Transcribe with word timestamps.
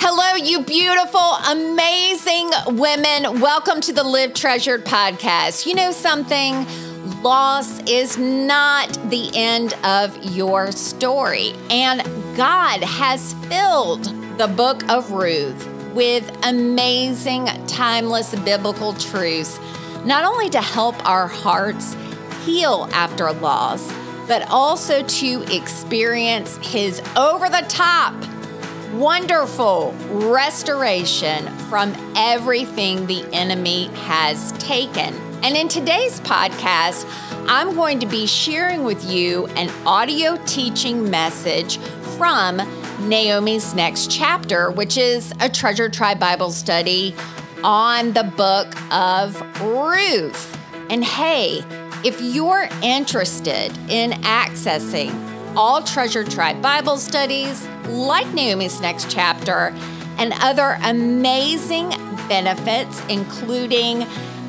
Hello, 0.00 0.36
you 0.36 0.62
beautiful, 0.62 1.20
amazing 1.46 2.50
women. 2.78 3.40
Welcome 3.42 3.82
to 3.82 3.92
the 3.92 4.02
Live 4.02 4.32
Treasured 4.32 4.86
podcast. 4.86 5.66
You 5.66 5.74
know 5.74 5.92
something? 5.92 6.66
Loss 7.22 7.80
is 7.90 8.16
not 8.16 8.88
the 9.10 9.30
end 9.34 9.74
of 9.84 10.16
your 10.34 10.72
story. 10.72 11.52
And 11.68 12.02
God 12.36 12.82
has 12.82 13.34
filled 13.48 14.04
the 14.38 14.48
book 14.48 14.82
of 14.88 15.10
Ruth 15.10 15.68
with 15.92 16.34
amazing, 16.42 17.48
timeless 17.66 18.34
biblical 18.36 18.94
truths, 18.94 19.60
not 20.06 20.24
only 20.24 20.48
to 20.48 20.62
help 20.62 21.06
our 21.06 21.26
hearts 21.26 21.94
heal 22.46 22.88
after 22.92 23.30
loss, 23.30 23.92
but 24.26 24.48
also 24.50 25.02
to 25.02 25.42
experience 25.54 26.56
His 26.62 27.00
over 27.16 27.48
the 27.48 27.64
top 27.68 28.14
wonderful 28.92 29.94
restoration 30.10 31.48
from 31.70 31.94
everything 32.14 33.06
the 33.06 33.26
enemy 33.32 33.86
has 34.04 34.52
taken. 34.52 35.14
And 35.42 35.56
in 35.56 35.68
today's 35.68 36.20
podcast, 36.20 37.06
I'm 37.48 37.74
going 37.74 37.98
to 38.00 38.06
be 38.06 38.26
sharing 38.26 38.84
with 38.84 39.04
you 39.10 39.46
an 39.56 39.70
audio 39.86 40.36
teaching 40.46 41.10
message 41.10 41.78
from 42.16 42.60
Naomi's 43.08 43.74
Next 43.74 44.10
Chapter, 44.10 44.70
which 44.70 44.96
is 44.96 45.32
a 45.40 45.48
Treasure 45.48 45.88
Tribe 45.88 46.20
Bible 46.20 46.50
study 46.50 47.14
on 47.64 48.12
the 48.12 48.24
book 48.24 48.68
of 48.92 49.40
Ruth. 49.62 50.56
And 50.90 51.02
hey, 51.02 51.64
if 52.04 52.20
you're 52.20 52.68
interested 52.82 53.72
in 53.88 54.10
accessing 54.22 55.12
all 55.56 55.82
Treasure 55.82 56.24
Tribe 56.24 56.60
Bible 56.60 56.96
studies, 56.96 57.66
like 57.88 58.26
Naomi's 58.34 58.80
Next 58.80 59.08
Chapter, 59.10 59.72
and 60.18 60.34
other 60.40 60.78
amazing 60.84 61.90
benefits, 62.28 63.00
including 63.08 64.02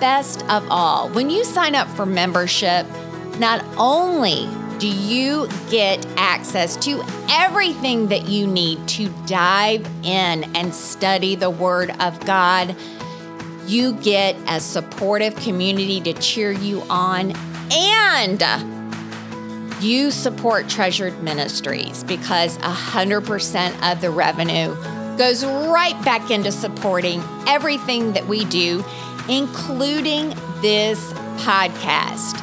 best 0.00 0.42
of 0.48 0.66
all, 0.70 1.10
when 1.10 1.30
you 1.30 1.44
sign 1.44 1.74
up 1.74 1.86
for 1.88 2.06
membership, 2.06 2.86
not 3.38 3.62
only 3.76 4.48
do 4.78 4.88
you 4.88 5.46
get 5.70 6.04
access 6.16 6.74
to 6.78 7.04
everything 7.28 8.08
that 8.08 8.26
you 8.26 8.46
need 8.46 8.88
to 8.88 9.10
dive 9.26 9.86
in 10.02 10.44
and 10.56 10.74
study 10.74 11.34
the 11.34 11.50
Word 11.50 11.90
of 12.00 12.18
God, 12.24 12.74
you 13.66 13.92
get 14.00 14.34
a 14.48 14.58
supportive 14.58 15.36
community 15.36 16.00
to 16.00 16.14
cheer 16.14 16.50
you 16.50 16.80
on, 16.88 17.34
and 17.70 18.42
you 19.82 20.10
support 20.10 20.68
Treasured 20.68 21.22
Ministries 21.22 22.02
because 22.04 22.56
100% 22.58 23.92
of 23.92 24.00
the 24.00 24.10
revenue 24.10 24.74
goes 25.20 25.44
right 25.44 26.02
back 26.02 26.30
into 26.30 26.50
supporting 26.50 27.22
everything 27.46 28.14
that 28.14 28.26
we 28.26 28.42
do 28.46 28.82
including 29.30 30.30
this 30.60 31.12
podcast. 31.44 32.38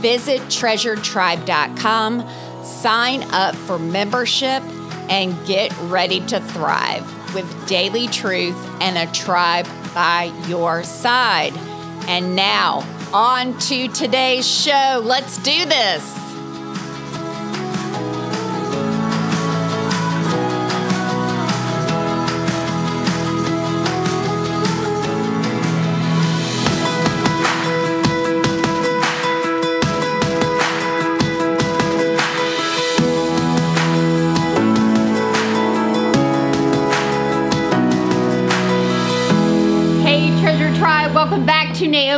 Visit 0.00 0.40
treasuredtribe.com, 0.42 2.28
sign 2.64 3.22
up 3.30 3.54
for 3.54 3.78
membership, 3.78 4.62
and 5.08 5.46
get 5.46 5.72
ready 5.82 6.20
to 6.26 6.40
thrive 6.40 7.34
with 7.34 7.68
daily 7.68 8.08
truth 8.08 8.56
and 8.80 8.96
a 8.98 9.12
tribe 9.12 9.66
by 9.94 10.32
your 10.48 10.82
side. 10.82 11.52
And 12.06 12.34
now, 12.34 12.86
on 13.12 13.56
to 13.60 13.88
today's 13.88 14.46
show. 14.48 15.00
Let's 15.04 15.38
do 15.38 15.64
this. 15.66 16.23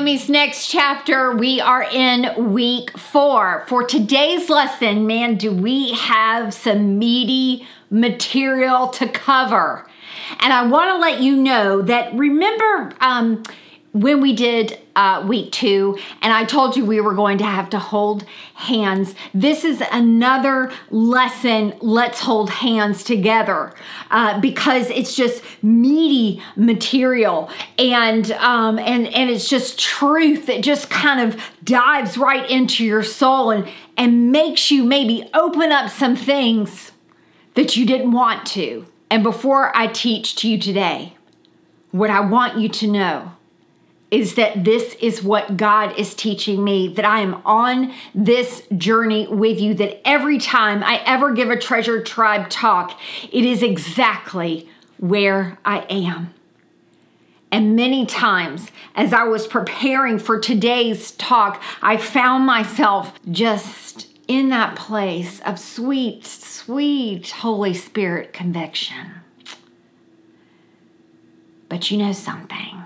Next 0.06 0.68
chapter. 0.68 1.32
We 1.32 1.60
are 1.60 1.82
in 1.82 2.52
week 2.52 2.96
four. 2.96 3.64
For 3.66 3.82
today's 3.82 4.48
lesson, 4.48 5.04
man, 5.04 5.34
do 5.36 5.50
we 5.50 5.94
have 5.94 6.54
some 6.54 6.96
meaty 6.96 7.66
material 7.90 8.86
to 8.90 9.08
cover. 9.08 9.84
And 10.38 10.52
I 10.52 10.64
want 10.64 10.90
to 10.90 10.98
let 10.98 11.20
you 11.20 11.34
know 11.34 11.82
that 11.82 12.14
remember, 12.14 12.92
um, 13.00 13.42
when 14.00 14.20
we 14.20 14.34
did 14.34 14.78
uh, 14.94 15.24
week 15.26 15.52
two, 15.52 15.98
and 16.20 16.32
I 16.32 16.44
told 16.44 16.76
you 16.76 16.84
we 16.84 17.00
were 17.00 17.14
going 17.14 17.38
to 17.38 17.44
have 17.44 17.70
to 17.70 17.78
hold 17.78 18.24
hands, 18.54 19.14
this 19.32 19.64
is 19.64 19.82
another 19.90 20.70
lesson. 20.90 21.74
Let's 21.80 22.20
hold 22.20 22.50
hands 22.50 23.02
together 23.02 23.72
uh, 24.10 24.38
because 24.40 24.90
it's 24.90 25.14
just 25.14 25.42
meaty 25.62 26.42
material, 26.56 27.50
and 27.78 28.30
um, 28.32 28.78
and 28.78 29.06
and 29.08 29.30
it's 29.30 29.48
just 29.48 29.78
truth 29.78 30.46
that 30.46 30.62
just 30.62 30.90
kind 30.90 31.20
of 31.20 31.40
dives 31.64 32.18
right 32.18 32.48
into 32.50 32.84
your 32.84 33.02
soul 33.02 33.50
and 33.50 33.66
and 33.96 34.30
makes 34.30 34.70
you 34.70 34.84
maybe 34.84 35.28
open 35.32 35.72
up 35.72 35.90
some 35.90 36.16
things 36.16 36.92
that 37.54 37.76
you 37.76 37.86
didn't 37.86 38.12
want 38.12 38.46
to. 38.48 38.86
And 39.10 39.22
before 39.22 39.74
I 39.74 39.86
teach 39.86 40.34
to 40.36 40.48
you 40.48 40.58
today, 40.58 41.16
what 41.92 42.10
I 42.10 42.20
want 42.20 42.58
you 42.58 42.68
to 42.68 42.86
know 42.86 43.35
is 44.10 44.36
that 44.36 44.64
this 44.64 44.94
is 45.00 45.22
what 45.22 45.56
God 45.56 45.98
is 45.98 46.14
teaching 46.14 46.62
me, 46.62 46.88
that 46.94 47.04
I 47.04 47.20
am 47.20 47.42
on 47.44 47.92
this 48.14 48.62
journey 48.76 49.26
with 49.26 49.60
you, 49.60 49.74
that 49.74 50.06
every 50.06 50.38
time 50.38 50.82
I 50.84 51.02
ever 51.04 51.32
give 51.32 51.50
a 51.50 51.58
treasure 51.58 52.02
tribe 52.02 52.48
talk, 52.48 52.98
it 53.32 53.44
is 53.44 53.62
exactly 53.62 54.68
where 54.98 55.58
I 55.64 55.80
am. 55.90 56.32
And 57.50 57.74
many 57.76 58.06
times, 58.06 58.70
as 58.94 59.12
I 59.12 59.24
was 59.24 59.46
preparing 59.46 60.18
for 60.18 60.38
today's 60.38 61.12
talk, 61.12 61.62
I 61.82 61.96
found 61.96 62.44
myself 62.44 63.12
just 63.30 64.08
in 64.28 64.48
that 64.50 64.76
place 64.76 65.40
of 65.40 65.58
sweet, 65.58 66.26
sweet 66.26 67.30
Holy 67.30 67.74
Spirit 67.74 68.32
conviction. 68.32 69.12
But 71.68 71.90
you 71.90 71.98
know 71.98 72.12
something? 72.12 72.82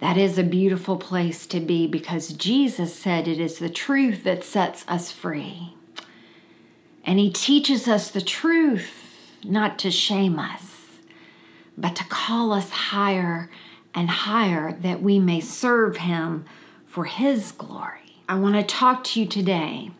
That 0.00 0.16
is 0.16 0.38
a 0.38 0.42
beautiful 0.42 0.96
place 0.96 1.46
to 1.48 1.60
be 1.60 1.86
because 1.86 2.32
Jesus 2.32 2.94
said 2.94 3.28
it 3.28 3.38
is 3.38 3.58
the 3.58 3.68
truth 3.68 4.24
that 4.24 4.42
sets 4.42 4.84
us 4.88 5.12
free. 5.12 5.74
And 7.04 7.18
He 7.18 7.30
teaches 7.30 7.86
us 7.86 8.10
the 8.10 8.22
truth 8.22 9.36
not 9.44 9.78
to 9.80 9.90
shame 9.90 10.38
us, 10.38 10.76
but 11.76 11.94
to 11.96 12.04
call 12.04 12.52
us 12.52 12.70
higher 12.70 13.50
and 13.94 14.08
higher 14.08 14.72
that 14.80 15.02
we 15.02 15.18
may 15.18 15.40
serve 15.40 15.98
Him 15.98 16.46
for 16.86 17.04
His 17.04 17.52
glory. 17.52 18.22
I 18.26 18.36
want 18.36 18.54
to 18.54 18.62
talk 18.62 19.04
to 19.04 19.20
you 19.20 19.26
today 19.26 19.90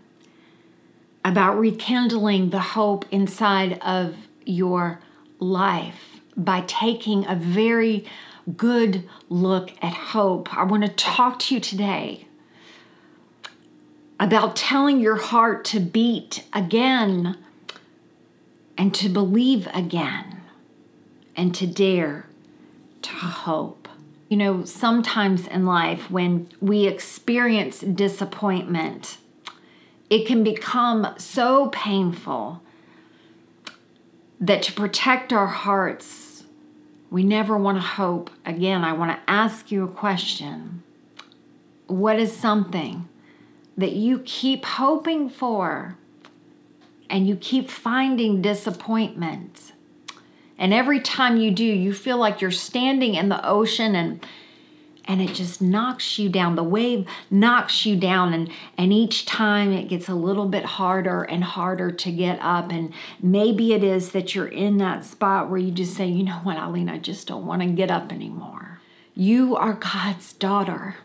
about 1.24 1.58
rekindling 1.58 2.50
the 2.50 2.60
hope 2.60 3.04
inside 3.10 3.78
of 3.82 4.16
your 4.46 5.00
life 5.38 6.20
by 6.36 6.62
taking 6.66 7.26
a 7.26 7.34
very 7.34 8.06
good 8.56 9.08
look 9.28 9.72
at 9.82 9.92
hope. 9.92 10.56
I 10.56 10.64
want 10.64 10.84
to 10.84 10.88
talk 10.88 11.38
to 11.40 11.54
you 11.54 11.60
today 11.60 12.26
about 14.18 14.54
telling 14.54 15.00
your 15.00 15.16
heart 15.16 15.64
to 15.64 15.80
beat 15.80 16.44
again 16.52 17.38
and 18.76 18.94
to 18.94 19.08
believe 19.08 19.66
again 19.72 20.42
and 21.36 21.54
to 21.54 21.66
dare 21.66 22.26
to 23.02 23.10
hope. 23.10 23.88
You 24.28 24.36
know, 24.36 24.64
sometimes 24.64 25.46
in 25.46 25.66
life 25.66 26.10
when 26.10 26.48
we 26.60 26.86
experience 26.86 27.80
disappointment, 27.80 29.18
it 30.08 30.26
can 30.26 30.44
become 30.44 31.14
so 31.16 31.68
painful 31.70 32.62
that 34.40 34.62
to 34.62 34.72
protect 34.72 35.32
our 35.32 35.46
hearts, 35.46 36.06
we 37.10 37.22
never 37.24 37.56
want 37.56 37.76
to 37.78 37.82
hope. 37.82 38.30
Again, 38.46 38.84
I 38.84 38.92
want 38.92 39.10
to 39.12 39.30
ask 39.30 39.70
you 39.70 39.84
a 39.84 39.88
question. 39.88 40.82
What 41.86 42.18
is 42.18 42.34
something 42.34 43.08
that 43.76 43.92
you 43.92 44.20
keep 44.20 44.64
hoping 44.64 45.28
for 45.28 45.96
and 47.10 47.26
you 47.26 47.36
keep 47.36 47.68
finding 47.68 48.40
disappointment. 48.40 49.72
And 50.56 50.72
every 50.72 51.00
time 51.00 51.38
you 51.38 51.50
do, 51.50 51.64
you 51.64 51.92
feel 51.92 52.18
like 52.18 52.40
you're 52.40 52.50
standing 52.50 53.14
in 53.14 53.28
the 53.28 53.46
ocean 53.46 53.94
and 53.96 54.24
and 55.04 55.20
it 55.20 55.34
just 55.34 55.60
knocks 55.60 56.18
you 56.18 56.28
down. 56.28 56.54
The 56.54 56.62
wave 56.62 57.06
knocks 57.30 57.84
you 57.86 57.96
down 57.96 58.32
and 58.32 58.50
and 58.76 58.92
each 58.92 59.26
time 59.26 59.72
it 59.72 59.88
gets 59.88 60.08
a 60.08 60.14
little 60.14 60.46
bit 60.46 60.64
harder 60.64 61.22
and 61.22 61.42
harder 61.44 61.90
to 61.90 62.12
get 62.12 62.38
up 62.40 62.70
and 62.70 62.92
maybe 63.22 63.72
it 63.72 63.82
is 63.82 64.12
that 64.12 64.34
you're 64.34 64.46
in 64.46 64.78
that 64.78 65.04
spot 65.04 65.50
where 65.50 65.58
you 65.58 65.70
just 65.70 65.94
say, 65.94 66.06
"You 66.06 66.24
know 66.24 66.40
what, 66.42 66.56
Eileen, 66.56 66.88
I 66.88 66.98
just 66.98 67.26
don't 67.26 67.46
want 67.46 67.62
to 67.62 67.68
get 67.68 67.90
up 67.90 68.12
anymore." 68.12 68.80
You 69.14 69.56
are 69.56 69.74
God's 69.74 70.32
daughter. 70.32 70.96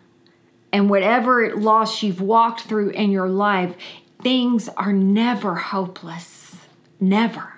And 0.72 0.90
whatever 0.90 1.56
loss 1.56 2.04
you've 2.04 2.22
walked 2.22 2.62
through 2.62 2.90
in 2.90 3.12
your 3.12 3.30
life, 3.30 3.76
things 4.22 4.70
are 4.70 4.94
never 4.94 5.56
hopeless. 5.56 6.58
Never. 7.00 7.54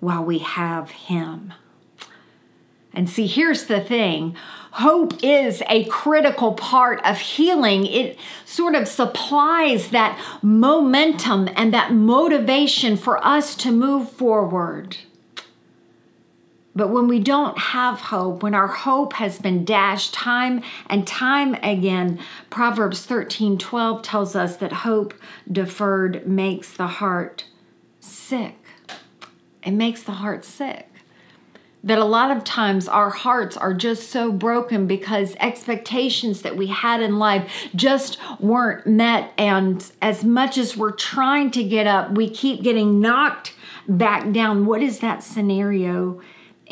While 0.00 0.24
we 0.24 0.38
have 0.38 0.90
Him. 0.90 1.52
And 2.94 3.08
see, 3.08 3.26
here's 3.26 3.66
the 3.66 3.80
thing 3.80 4.36
hope 4.72 5.14
is 5.22 5.62
a 5.68 5.84
critical 5.84 6.54
part 6.54 7.00
of 7.04 7.18
healing. 7.18 7.86
It 7.86 8.18
sort 8.44 8.74
of 8.74 8.88
supplies 8.88 9.90
that 9.90 10.18
momentum 10.42 11.48
and 11.54 11.72
that 11.72 11.92
motivation 11.92 12.96
for 12.96 13.24
us 13.24 13.54
to 13.56 13.70
move 13.70 14.10
forward. 14.10 14.96
But 16.74 16.88
when 16.88 17.06
we 17.06 17.18
don't 17.18 17.58
have 17.58 18.00
hope, 18.00 18.42
when 18.42 18.54
our 18.54 18.66
hope 18.66 19.12
has 19.14 19.38
been 19.38 19.64
dashed 19.64 20.14
time 20.14 20.62
and 20.86 21.06
time 21.06 21.54
again, 21.62 22.18
Proverbs 22.48 23.04
13 23.04 23.58
12 23.58 24.02
tells 24.02 24.34
us 24.34 24.56
that 24.56 24.72
hope 24.72 25.12
deferred 25.50 26.26
makes 26.26 26.72
the 26.72 26.86
heart 26.86 27.44
sick. 28.00 28.56
It 29.62 29.72
makes 29.72 30.02
the 30.02 30.12
heart 30.12 30.44
sick. 30.46 30.88
That 31.84 31.98
a 31.98 32.04
lot 32.04 32.30
of 32.30 32.44
times 32.44 32.86
our 32.86 33.10
hearts 33.10 33.56
are 33.56 33.74
just 33.74 34.10
so 34.10 34.30
broken 34.30 34.86
because 34.86 35.34
expectations 35.40 36.42
that 36.42 36.56
we 36.56 36.68
had 36.68 37.02
in 37.02 37.18
life 37.18 37.50
just 37.74 38.18
weren't 38.40 38.86
met. 38.86 39.32
And 39.36 39.84
as 40.00 40.22
much 40.22 40.58
as 40.58 40.76
we're 40.76 40.92
trying 40.92 41.50
to 41.52 41.64
get 41.64 41.88
up, 41.88 42.12
we 42.12 42.30
keep 42.30 42.62
getting 42.62 43.00
knocked 43.00 43.54
back 43.88 44.30
down. 44.30 44.64
What 44.64 44.80
is 44.80 45.00
that 45.00 45.24
scenario? 45.24 46.20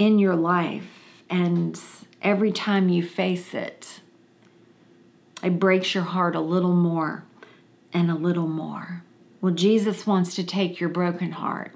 in 0.01 0.19
your 0.19 0.35
life, 0.35 0.89
and 1.29 1.79
every 2.23 2.53
time 2.53 2.89
you 2.89 3.03
face 3.03 3.53
it, 3.53 4.01
it 5.43 5.59
breaks 5.59 5.95
your 5.95 6.05
heart 6.05 6.35
a 6.35 6.41
little 6.41 6.75
more 6.75 7.23
and 7.93 8.11
a 8.11 8.15
little 8.15 8.49
more. 8.49 9.03
Well, 9.43 9.53
Jesus 9.53 10.07
wants 10.07 10.35
to 10.37 10.43
take 10.43 10.81
your 10.81 10.89
broken 10.89 11.33
heart 11.33 11.73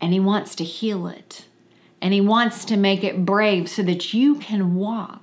and 0.00 0.12
He 0.12 0.18
wants 0.18 0.56
to 0.56 0.64
heal 0.64 1.06
it 1.06 1.46
and 2.00 2.12
He 2.12 2.20
wants 2.20 2.64
to 2.66 2.76
make 2.76 3.04
it 3.04 3.24
brave 3.24 3.68
so 3.68 3.82
that 3.82 4.14
you 4.14 4.36
can 4.36 4.74
walk 4.74 5.22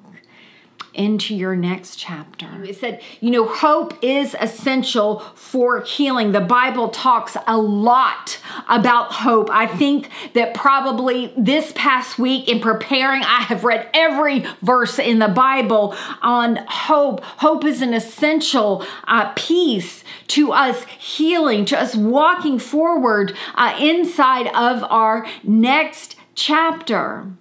into 0.95 1.35
your 1.35 1.55
next 1.55 1.97
chapter. 1.97 2.63
It 2.63 2.77
said, 2.77 3.01
you 3.19 3.29
know, 3.29 3.45
hope 3.45 3.93
is 4.01 4.35
essential 4.39 5.19
for 5.35 5.81
healing. 5.81 6.31
The 6.31 6.41
Bible 6.41 6.89
talks 6.89 7.37
a 7.47 7.57
lot 7.57 8.39
about 8.69 9.11
hope. 9.11 9.49
I 9.51 9.67
think 9.67 10.09
that 10.33 10.53
probably 10.53 11.33
this 11.37 11.71
past 11.75 12.17
week 12.17 12.47
in 12.47 12.59
preparing, 12.59 13.23
I 13.23 13.41
have 13.41 13.63
read 13.63 13.89
every 13.93 14.45
verse 14.61 14.97
in 14.97 15.19
the 15.19 15.27
Bible 15.27 15.95
on 16.21 16.57
hope. 16.67 17.23
Hope 17.23 17.65
is 17.65 17.81
an 17.81 17.93
essential 17.93 18.85
uh, 19.05 19.33
piece 19.35 20.03
to 20.27 20.51
us 20.53 20.85
healing, 20.85 21.65
to 21.65 21.79
us 21.79 21.95
walking 21.95 22.57
forward 22.57 23.35
uh, 23.55 23.75
inside 23.79 24.47
of 24.47 24.83
our 24.83 25.27
next 25.43 26.14
chapter. 26.35 27.31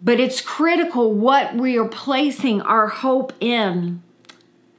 But 0.00 0.20
it's 0.20 0.40
critical 0.40 1.12
what 1.12 1.54
we 1.54 1.78
are 1.78 1.88
placing 1.88 2.60
our 2.62 2.88
hope 2.88 3.32
in. 3.40 4.02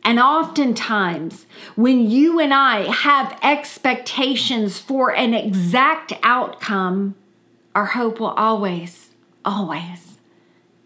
And 0.06 0.20
oftentimes, 0.20 1.46
when 1.76 2.10
you 2.10 2.40
and 2.40 2.54
I 2.54 2.92
have 2.92 3.40
expectations 3.42 4.78
for 4.80 5.16
an 5.16 5.34
exact 5.34 6.14
outcome, 6.24 7.16
our 7.74 7.86
hope 7.86 8.20
will 8.20 8.28
always, 8.28 9.12
always 9.46 10.18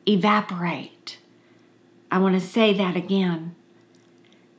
evaporate. 0.08 1.18
I 2.12 2.20
want 2.20 2.36
to 2.36 2.48
say 2.48 2.74
that 2.74 2.96
again. 2.96 3.56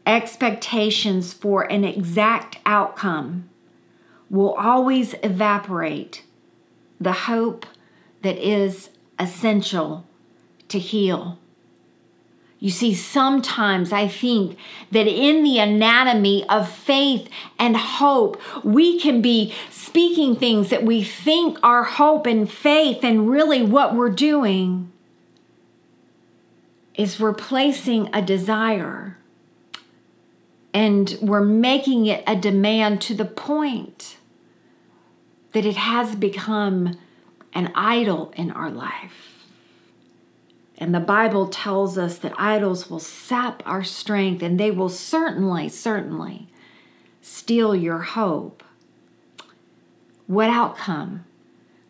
Expectations 0.05 1.32
for 1.32 1.70
an 1.70 1.84
exact 1.84 2.58
outcome 2.66 3.49
will 4.28 4.55
always 4.55 5.14
evaporate 5.22 6.25
the 7.00 7.12
hope 7.12 7.66
that 8.22 8.36
is 8.36 8.90
essential 9.18 10.04
to 10.68 10.78
heal. 10.78 11.38
You 12.60 12.70
see, 12.70 12.92
sometimes 12.92 13.92
I 13.92 14.08
think 14.08 14.58
that 14.90 15.06
in 15.06 15.44
the 15.44 15.58
anatomy 15.58 16.44
of 16.48 16.68
faith 16.68 17.28
and 17.58 17.76
hope, 17.76 18.40
we 18.64 18.98
can 18.98 19.22
be 19.22 19.54
speaking 19.70 20.34
things 20.34 20.70
that 20.70 20.82
we 20.82 21.04
think 21.04 21.58
are 21.62 21.84
hope 21.84 22.26
and 22.26 22.50
faith, 22.50 23.04
and 23.04 23.30
really 23.30 23.62
what 23.62 23.94
we're 23.94 24.10
doing 24.10 24.90
is 26.94 27.20
we're 27.20 27.32
placing 27.32 28.10
a 28.12 28.20
desire 28.20 29.16
and 30.74 31.16
we're 31.22 31.40
making 31.40 32.06
it 32.06 32.22
a 32.26 32.34
demand 32.34 33.00
to 33.00 33.14
the 33.14 33.24
point 33.24 34.18
that 35.52 35.64
it 35.64 35.76
has 35.76 36.14
become 36.14 36.98
an 37.54 37.72
idol 37.74 38.32
in 38.36 38.50
our 38.50 38.70
life. 38.70 39.44
And 40.76 40.94
the 40.94 41.00
Bible 41.00 41.48
tells 41.48 41.98
us 41.98 42.18
that 42.18 42.32
idols 42.38 42.88
will 42.88 43.00
sap 43.00 43.62
our 43.66 43.82
strength 43.82 44.42
and 44.42 44.58
they 44.58 44.70
will 44.70 44.88
certainly, 44.88 45.68
certainly 45.68 46.48
steal 47.20 47.74
your 47.74 47.98
hope. 47.98 48.62
What 50.26 50.50
outcome? 50.50 51.24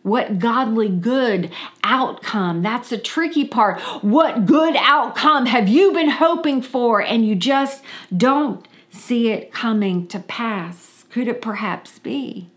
What 0.01 0.39
godly 0.39 0.89
good 0.89 1.51
outcome? 1.83 2.63
That's 2.63 2.89
the 2.89 2.97
tricky 2.97 3.45
part. 3.45 3.79
What 4.01 4.45
good 4.45 4.75
outcome 4.77 5.45
have 5.45 5.67
you 5.67 5.91
been 5.91 6.09
hoping 6.09 6.61
for 6.61 7.01
and 7.01 7.27
you 7.27 7.35
just 7.35 7.83
don't 8.15 8.67
see 8.89 9.29
it 9.29 9.51
coming 9.51 10.07
to 10.07 10.19
pass? 10.19 11.05
Could 11.09 11.27
it 11.27 11.41
perhaps 11.41 11.99
be 11.99 12.49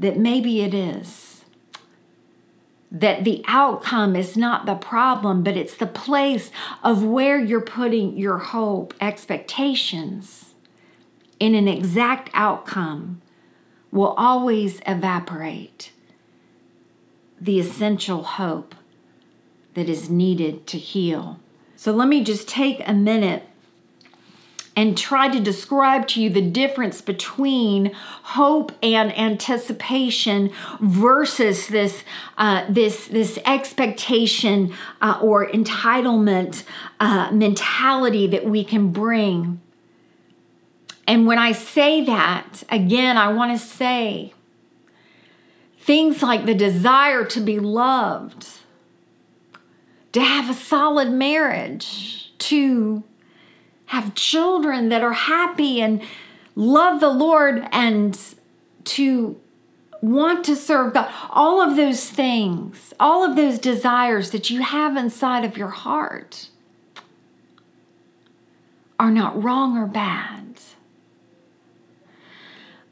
that 0.00 0.18
maybe 0.18 0.62
it 0.62 0.74
is? 0.74 1.30
that 2.90 3.22
the 3.22 3.44
outcome 3.46 4.16
is 4.16 4.36
not 4.36 4.66
the 4.66 4.74
problem, 4.74 5.42
but 5.44 5.56
it's 5.56 5.76
the 5.76 5.86
place 5.86 6.50
of 6.82 7.04
where 7.04 7.38
you're 7.38 7.60
putting 7.60 8.16
your 8.16 8.38
hope, 8.38 8.92
expectations 9.00 10.54
in 11.38 11.54
an 11.54 11.68
exact 11.68 12.30
outcome 12.34 13.22
will 13.92 14.14
always 14.16 14.80
evaporate 14.86 15.92
the 17.40 17.58
essential 17.58 18.22
hope 18.22 18.74
that 19.74 19.88
is 19.88 20.10
needed 20.10 20.66
to 20.66 20.76
heal. 20.76 21.38
So 21.76 21.92
let 21.92 22.08
me 22.08 22.22
just 22.22 22.46
take 22.46 22.86
a 22.86 22.92
minute 22.92 23.44
and 24.76 24.96
try 24.96 25.28
to 25.28 25.40
describe 25.40 26.06
to 26.08 26.22
you 26.22 26.30
the 26.30 26.42
difference 26.42 27.00
between 27.00 27.92
hope 27.94 28.72
and 28.82 29.16
anticipation 29.18 30.50
versus 30.80 31.68
this 31.68 32.04
uh, 32.38 32.64
this 32.68 33.08
this 33.08 33.38
expectation 33.44 34.72
uh, 35.02 35.18
or 35.20 35.46
entitlement 35.46 36.62
uh, 37.00 37.30
mentality 37.32 38.26
that 38.26 38.44
we 38.44 38.64
can 38.64 38.92
bring. 38.92 39.60
And 41.06 41.26
when 41.26 41.38
I 41.38 41.52
say 41.52 42.04
that, 42.04 42.62
again, 42.68 43.16
I 43.16 43.32
want 43.32 43.50
to 43.50 43.58
say 43.58 44.32
things 45.80 46.22
like 46.22 46.46
the 46.46 46.54
desire 46.54 47.24
to 47.24 47.40
be 47.40 47.58
loved, 47.58 48.46
to 50.12 50.20
have 50.20 50.48
a 50.48 50.54
solid 50.54 51.10
marriage, 51.10 52.32
to 52.38 53.02
have 53.90 54.14
children 54.14 54.88
that 54.88 55.02
are 55.02 55.12
happy 55.12 55.82
and 55.82 56.00
love 56.54 57.00
the 57.00 57.10
Lord 57.10 57.66
and 57.72 58.16
to 58.84 59.36
want 60.00 60.44
to 60.44 60.54
serve 60.54 60.94
God. 60.94 61.12
All 61.28 61.60
of 61.60 61.74
those 61.74 62.08
things, 62.08 62.94
all 63.00 63.28
of 63.28 63.34
those 63.34 63.58
desires 63.58 64.30
that 64.30 64.48
you 64.48 64.62
have 64.62 64.96
inside 64.96 65.44
of 65.44 65.56
your 65.56 65.70
heart 65.70 66.50
are 69.00 69.10
not 69.10 69.42
wrong 69.42 69.76
or 69.76 69.86
bad. 69.86 70.60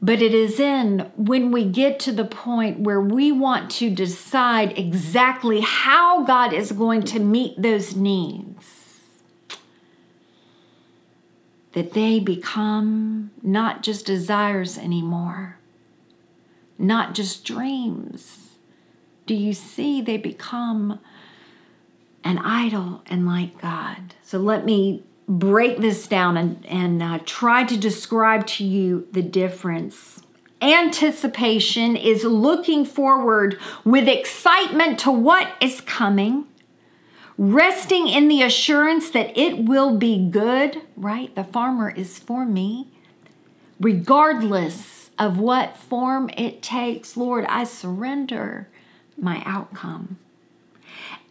But 0.01 0.21
it 0.21 0.33
is 0.33 0.59
in 0.59 1.09
when 1.15 1.49
we 1.49 1.63
get 1.63 1.97
to 2.01 2.11
the 2.11 2.25
point 2.25 2.81
where 2.81 2.99
we 2.99 3.31
want 3.31 3.71
to 3.71 3.89
decide 3.89 4.77
exactly 4.77 5.61
how 5.61 6.23
God 6.25 6.51
is 6.51 6.73
going 6.73 7.03
to 7.03 7.19
meet 7.19 7.61
those 7.61 7.95
needs 7.95 8.78
that 11.73 11.93
they 11.93 12.19
become 12.19 13.31
not 13.43 13.83
just 13.83 14.05
desires 14.05 14.77
anymore, 14.77 15.57
not 16.77 17.13
just 17.13 17.45
dreams. 17.45 18.49
Do 19.25 19.35
you 19.35 19.53
see 19.53 20.01
they 20.01 20.17
become 20.17 20.99
an 22.23 22.39
idol 22.39 23.03
and 23.05 23.27
like 23.27 23.61
God? 23.61 24.15
So 24.23 24.39
let 24.39 24.65
me 24.65 25.03
break 25.27 25.77
this 25.77 26.07
down 26.07 26.37
and, 26.37 26.65
and 26.65 27.03
uh, 27.03 27.19
try 27.23 27.63
to 27.63 27.77
describe 27.77 28.47
to 28.47 28.63
you 28.63 29.07
the 29.11 29.21
difference. 29.21 30.23
Anticipation 30.61 31.95
is 31.95 32.23
looking 32.23 32.83
forward 32.83 33.59
with 33.85 34.07
excitement 34.07 34.99
to 34.99 35.11
what 35.11 35.53
is 35.61 35.81
coming 35.81 36.45
resting 37.39 38.09
in 38.09 38.27
the 38.27 38.41
assurance 38.41 39.09
that 39.11 39.35
it 39.37 39.63
will 39.63 39.97
be 39.97 40.29
good, 40.29 40.81
right? 40.97 41.33
The 41.35 41.45
farmer 41.45 41.89
is 41.89 42.19
for 42.19 42.45
me, 42.45 42.89
regardless 43.79 45.09
of 45.17 45.39
what 45.39 45.77
form 45.77 46.29
it 46.35 46.61
takes. 46.61 47.15
Lord, 47.15 47.45
I 47.45 47.63
surrender 47.63 48.67
my 49.17 49.41
outcome. 49.45 50.17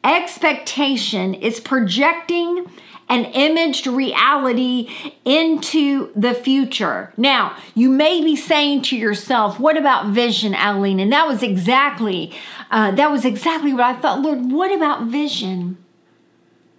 Expectation 0.02 1.34
is 1.34 1.60
projecting 1.60 2.64
an 3.10 3.26
imaged 3.26 3.86
reality 3.86 4.88
into 5.26 6.10
the 6.16 6.32
future. 6.32 7.12
Now, 7.18 7.54
you 7.74 7.90
may 7.90 8.22
be 8.22 8.34
saying 8.34 8.82
to 8.82 8.96
yourself, 8.96 9.60
"What 9.60 9.76
about 9.76 10.06
vision, 10.06 10.54
Eileen?" 10.54 11.00
And 11.00 11.12
that 11.12 11.26
was 11.26 11.42
exactly 11.42 12.32
uh, 12.70 12.92
that 12.92 13.10
was 13.10 13.26
exactly 13.26 13.74
what 13.74 13.82
I 13.82 13.94
thought. 13.94 14.22
Lord, 14.22 14.50
what 14.50 14.74
about 14.74 15.04
vision? 15.04 15.76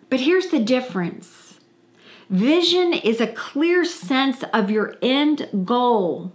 But 0.09 0.21
here's 0.21 0.47
the 0.47 0.59
difference 0.59 1.59
vision 2.29 2.93
is 2.93 3.19
a 3.19 3.27
clear 3.27 3.83
sense 3.83 4.43
of 4.53 4.69
your 4.69 4.95
end 5.01 5.49
goal. 5.65 6.31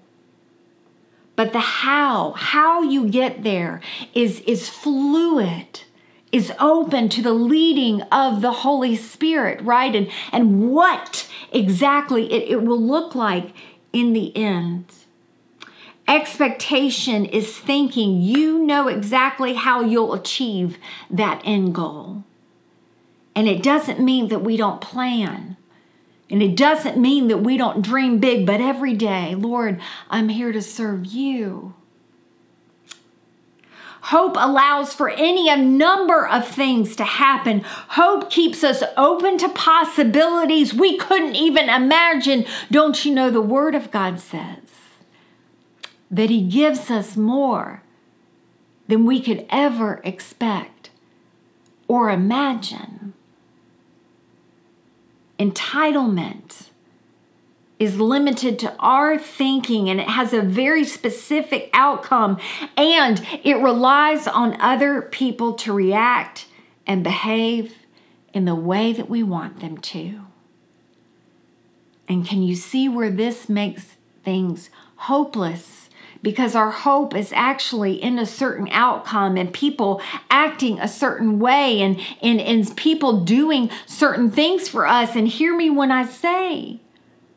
But 1.37 1.53
the 1.53 1.61
how, 1.61 2.33
how 2.33 2.83
you 2.83 3.09
get 3.09 3.43
there 3.43 3.81
is, 4.15 4.41
is 4.41 4.69
fluid, 4.69 5.81
is 6.31 6.53
open 6.61 7.09
to 7.11 7.23
the 7.23 7.33
leading 7.33 8.03
of 8.03 8.41
the 8.41 8.53
Holy 8.53 8.95
Spirit, 8.97 9.61
right? 9.63 9.95
And, 9.95 10.11
and 10.31 10.71
what 10.71 11.29
exactly 11.53 12.33
it, 12.33 12.51
it 12.51 12.63
will 12.63 12.81
look 12.81 13.15
like 13.15 13.53
in 13.93 14.13
the 14.13 14.37
end. 14.37 14.87
Expectation 16.07 17.25
is 17.25 17.57
thinking 17.57 18.21
you 18.21 18.59
know 18.59 18.89
exactly 18.89 19.55
how 19.55 19.81
you'll 19.81 20.13
achieve 20.13 20.77
that 21.11 21.41
end 21.45 21.75
goal. 21.75 22.25
And 23.35 23.49
it 23.49 23.63
doesn't 23.63 24.01
mean 24.01 24.29
that 24.29 24.43
we 24.43 24.57
don't 24.57 24.81
plan. 24.81 25.57
And 26.31 26.43
it 26.43 26.57
doesn't 26.57 26.97
mean 26.97 27.29
that 27.29 27.39
we 27.39 27.57
don't 27.57 27.83
dream 27.83 28.19
big, 28.19 28.47
but 28.47 28.61
every 28.61 28.95
day, 28.95 29.35
Lord, 29.35 29.81
I'm 30.09 30.31
here 30.31 30.53
to 30.53 30.63
serve 30.63 31.07
you. 31.07 31.75
Hope 34.09 34.37
allows 34.37 34.93
for 34.93 35.09
any 35.09 35.49
a 35.49 35.57
number 35.57 36.27
of 36.27 36.47
things 36.47 36.95
to 36.97 37.05
happen. 37.05 37.63
Hope 37.65 38.31
keeps 38.31 38.63
us 38.63 38.83
open 38.97 39.39
to 39.39 39.49
possibilities 39.49 40.75
we 40.75 40.99
couldn't 40.99 41.37
even 41.37 41.71
imagine. 41.71 42.45
Don't 42.71 43.05
you 43.05 43.15
know 43.15 43.31
the 43.31 43.41
Word 43.41 43.75
of 43.75 43.91
God 43.91 44.21
says 44.21 44.59
that 46.11 46.31
He 46.31 46.43
gives 46.43 46.91
us 46.91 47.17
more 47.17 47.83
than 48.89 49.07
we 49.07 49.23
could 49.23 49.47
ever 49.49 50.01
expect 50.05 50.91
or 51.89 52.11
imagine? 52.11 53.04
Entitlement 55.45 56.71
is 57.79 57.99
limited 57.99 58.59
to 58.61 58.75
our 58.79 59.19
thinking 59.19 59.91
and 59.91 60.01
it 60.01 60.09
has 60.09 60.33
a 60.33 60.41
very 60.41 60.85
specific 60.85 61.69
outcome 61.73 62.39
and 62.77 63.27
it 63.43 63.57
relies 63.57 64.27
on 64.27 64.61
other 64.61 65.03
people 65.03 65.55
to 65.55 65.73
react 65.73 66.47
and 66.87 67.03
behave 67.03 67.75
in 68.33 68.45
the 68.45 68.55
way 68.55 68.93
that 68.93 69.11
we 69.11 69.23
want 69.23 69.61
them 69.61 69.77
to. 69.79 70.21
And 72.09 72.27
can 72.27 72.43
you 72.43 72.55
see 72.55 72.89
where 72.89 73.11
this 73.11 73.49
makes 73.49 73.97
things 74.25 74.71
hopeless? 74.97 75.84
Because 76.25 76.55
our 76.55 76.71
hope 76.71 77.15
is 77.15 77.33
actually 77.35 78.03
in 78.03 78.19
a 78.19 78.25
certain 78.25 78.67
outcome 78.71 79.37
and 79.37 79.53
people 79.53 80.01
acting 80.31 80.81
a 80.81 80.89
certain 80.89 81.39
way 81.39 81.83
and, 81.83 82.01
and, 82.23 82.41
and 82.41 82.75
people 82.79 83.21
doing 83.21 83.71
certain 83.85 84.31
things 84.31 84.67
for 84.67 84.87
us. 84.87 85.15
And 85.15 85.29
hear 85.29 85.55
me 85.55 85.69
when 85.69 85.93
I 85.93 86.07
say, 86.07 86.81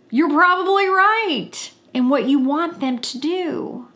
you're 0.10 0.29
probably 0.29 0.88
right 0.88 1.72
in 1.94 2.08
what 2.08 2.29
you 2.29 2.39
want 2.39 2.79
them 2.79 3.00
to 3.00 3.20
do. 3.20 3.89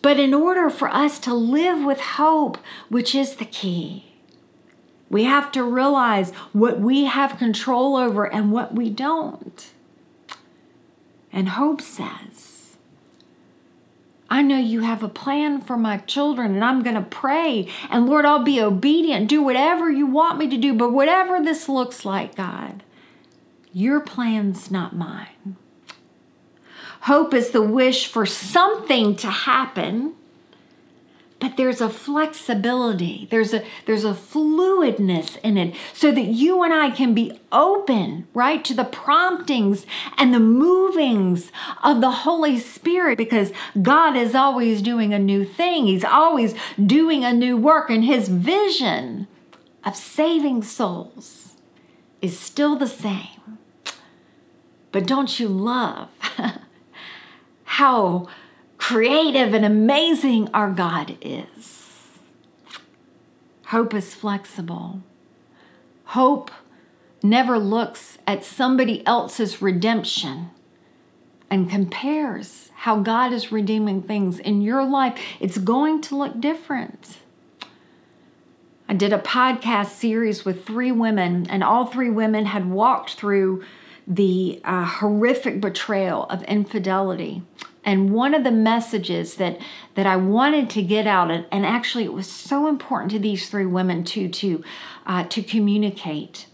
But 0.00 0.18
in 0.18 0.32
order 0.32 0.70
for 0.70 0.88
us 0.88 1.18
to 1.20 1.34
live 1.34 1.84
with 1.84 2.00
hope, 2.00 2.56
which 2.88 3.14
is 3.14 3.36
the 3.36 3.44
key, 3.44 4.14
we 5.10 5.24
have 5.24 5.52
to 5.52 5.62
realize 5.62 6.30
what 6.54 6.80
we 6.80 7.04
have 7.04 7.36
control 7.36 7.94
over 7.94 8.24
and 8.24 8.50
what 8.50 8.74
we 8.74 8.88
don't. 8.88 9.71
And 11.32 11.50
hope 11.50 11.80
says, 11.80 12.76
I 14.28 14.42
know 14.42 14.58
you 14.58 14.80
have 14.80 15.02
a 15.02 15.08
plan 15.08 15.60
for 15.60 15.76
my 15.76 15.98
children, 15.98 16.54
and 16.54 16.64
I'm 16.64 16.82
going 16.82 16.96
to 16.96 17.02
pray. 17.02 17.68
And 17.90 18.06
Lord, 18.06 18.24
I'll 18.24 18.42
be 18.42 18.60
obedient, 18.60 19.28
do 19.28 19.42
whatever 19.42 19.90
you 19.90 20.06
want 20.06 20.38
me 20.38 20.48
to 20.48 20.56
do. 20.56 20.72
But 20.74 20.92
whatever 20.92 21.42
this 21.42 21.68
looks 21.68 22.04
like, 22.04 22.34
God, 22.34 22.82
your 23.72 24.00
plan's 24.00 24.70
not 24.70 24.96
mine. 24.96 25.56
Hope 27.02 27.34
is 27.34 27.50
the 27.50 27.62
wish 27.62 28.06
for 28.06 28.24
something 28.24 29.16
to 29.16 29.28
happen 29.28 30.14
but 31.42 31.56
there's 31.56 31.80
a 31.80 31.90
flexibility. 31.90 33.26
There's 33.28 33.52
a 33.52 33.64
there's 33.84 34.04
a 34.04 34.14
fluidness 34.14 35.38
in 35.42 35.58
it 35.58 35.74
so 35.92 36.12
that 36.12 36.26
you 36.26 36.62
and 36.62 36.72
I 36.72 36.90
can 36.90 37.14
be 37.14 37.40
open 37.50 38.28
right 38.32 38.64
to 38.64 38.72
the 38.72 38.84
promptings 38.84 39.84
and 40.16 40.32
the 40.32 40.38
movings 40.38 41.50
of 41.82 42.00
the 42.00 42.12
Holy 42.12 42.60
Spirit 42.60 43.18
because 43.18 43.52
God 43.82 44.16
is 44.16 44.36
always 44.36 44.82
doing 44.82 45.12
a 45.12 45.18
new 45.18 45.44
thing. 45.44 45.86
He's 45.86 46.04
always 46.04 46.54
doing 46.80 47.24
a 47.24 47.32
new 47.32 47.56
work 47.56 47.90
and 47.90 48.04
his 48.04 48.28
vision 48.28 49.26
of 49.84 49.96
saving 49.96 50.62
souls 50.62 51.56
is 52.20 52.38
still 52.38 52.76
the 52.76 52.86
same. 52.86 53.58
But 54.92 55.08
don't 55.08 55.40
you 55.40 55.48
love 55.48 56.08
how 57.64 58.28
creative 58.82 59.54
and 59.54 59.64
amazing 59.64 60.50
our 60.52 60.68
God 60.68 61.16
is. 61.20 62.18
Hope 63.66 63.94
is 63.94 64.12
flexible. 64.12 65.00
Hope 66.06 66.50
never 67.22 67.60
looks 67.60 68.18
at 68.26 68.44
somebody 68.44 69.06
else's 69.06 69.62
redemption 69.62 70.50
and 71.48 71.70
compares 71.70 72.72
how 72.74 72.98
God 72.98 73.32
is 73.32 73.52
redeeming 73.52 74.02
things 74.02 74.40
in 74.40 74.62
your 74.62 74.84
life. 74.84 75.16
It's 75.38 75.58
going 75.58 76.00
to 76.00 76.16
look 76.16 76.40
different. 76.40 77.18
I 78.88 78.94
did 78.94 79.12
a 79.12 79.18
podcast 79.18 79.90
series 79.90 80.44
with 80.44 80.66
three 80.66 80.90
women, 80.90 81.46
and 81.48 81.62
all 81.62 81.86
three 81.86 82.10
women 82.10 82.46
had 82.46 82.68
walked 82.68 83.14
through 83.14 83.62
the 84.08 84.60
uh, 84.64 84.84
horrific 84.84 85.60
betrayal 85.60 86.24
of 86.24 86.42
infidelity 86.42 87.42
and 87.84 88.10
one 88.10 88.34
of 88.34 88.44
the 88.44 88.52
messages 88.52 89.36
that 89.36 89.58
that 89.94 90.06
I 90.06 90.16
wanted 90.16 90.70
to 90.70 90.82
get 90.82 91.06
out, 91.06 91.30
and, 91.30 91.46
and 91.50 91.66
actually 91.66 92.04
it 92.04 92.12
was 92.12 92.30
so 92.30 92.68
important 92.68 93.10
to 93.12 93.18
these 93.18 93.48
three 93.48 93.66
women 93.66 94.04
to 94.04 94.28
to 94.28 94.64
uh, 95.06 95.24
to 95.24 95.42
communicate, 95.42 96.46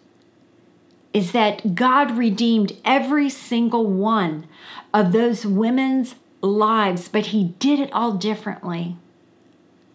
is 1.13 1.33
that 1.33 1.75
God 1.75 2.17
redeemed 2.17 2.73
every 2.85 3.29
single 3.29 3.87
one 3.87 4.47
of 4.95 5.13
those 5.13 5.45
women's 5.45 6.15
lives, 6.41 7.09
but 7.09 7.27
He 7.27 7.55
did 7.59 7.79
it 7.79 7.93
all 7.93 8.13
differently. 8.13 8.97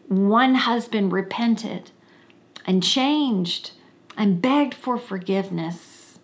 One 0.07 0.55
husband 0.55 1.11
repented 1.11 1.91
and 2.65 2.83
changed 2.83 3.71
and 4.15 4.41
begged 4.41 4.75
for 4.75 4.97
forgiveness. 4.97 6.19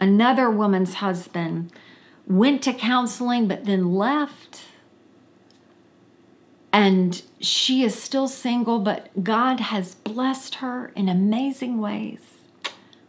Another 0.00 0.50
woman's 0.50 0.94
husband 0.94 1.70
went 2.26 2.62
to 2.62 2.72
counseling 2.72 3.48
but 3.48 3.64
then 3.64 3.94
left. 3.94 4.62
And 6.72 7.20
she 7.40 7.82
is 7.82 8.00
still 8.00 8.28
single, 8.28 8.78
but 8.78 9.24
God 9.24 9.60
has 9.60 9.96
blessed 9.96 10.56
her 10.56 10.92
in 10.94 11.08
amazing 11.08 11.80
ways. 11.80 12.20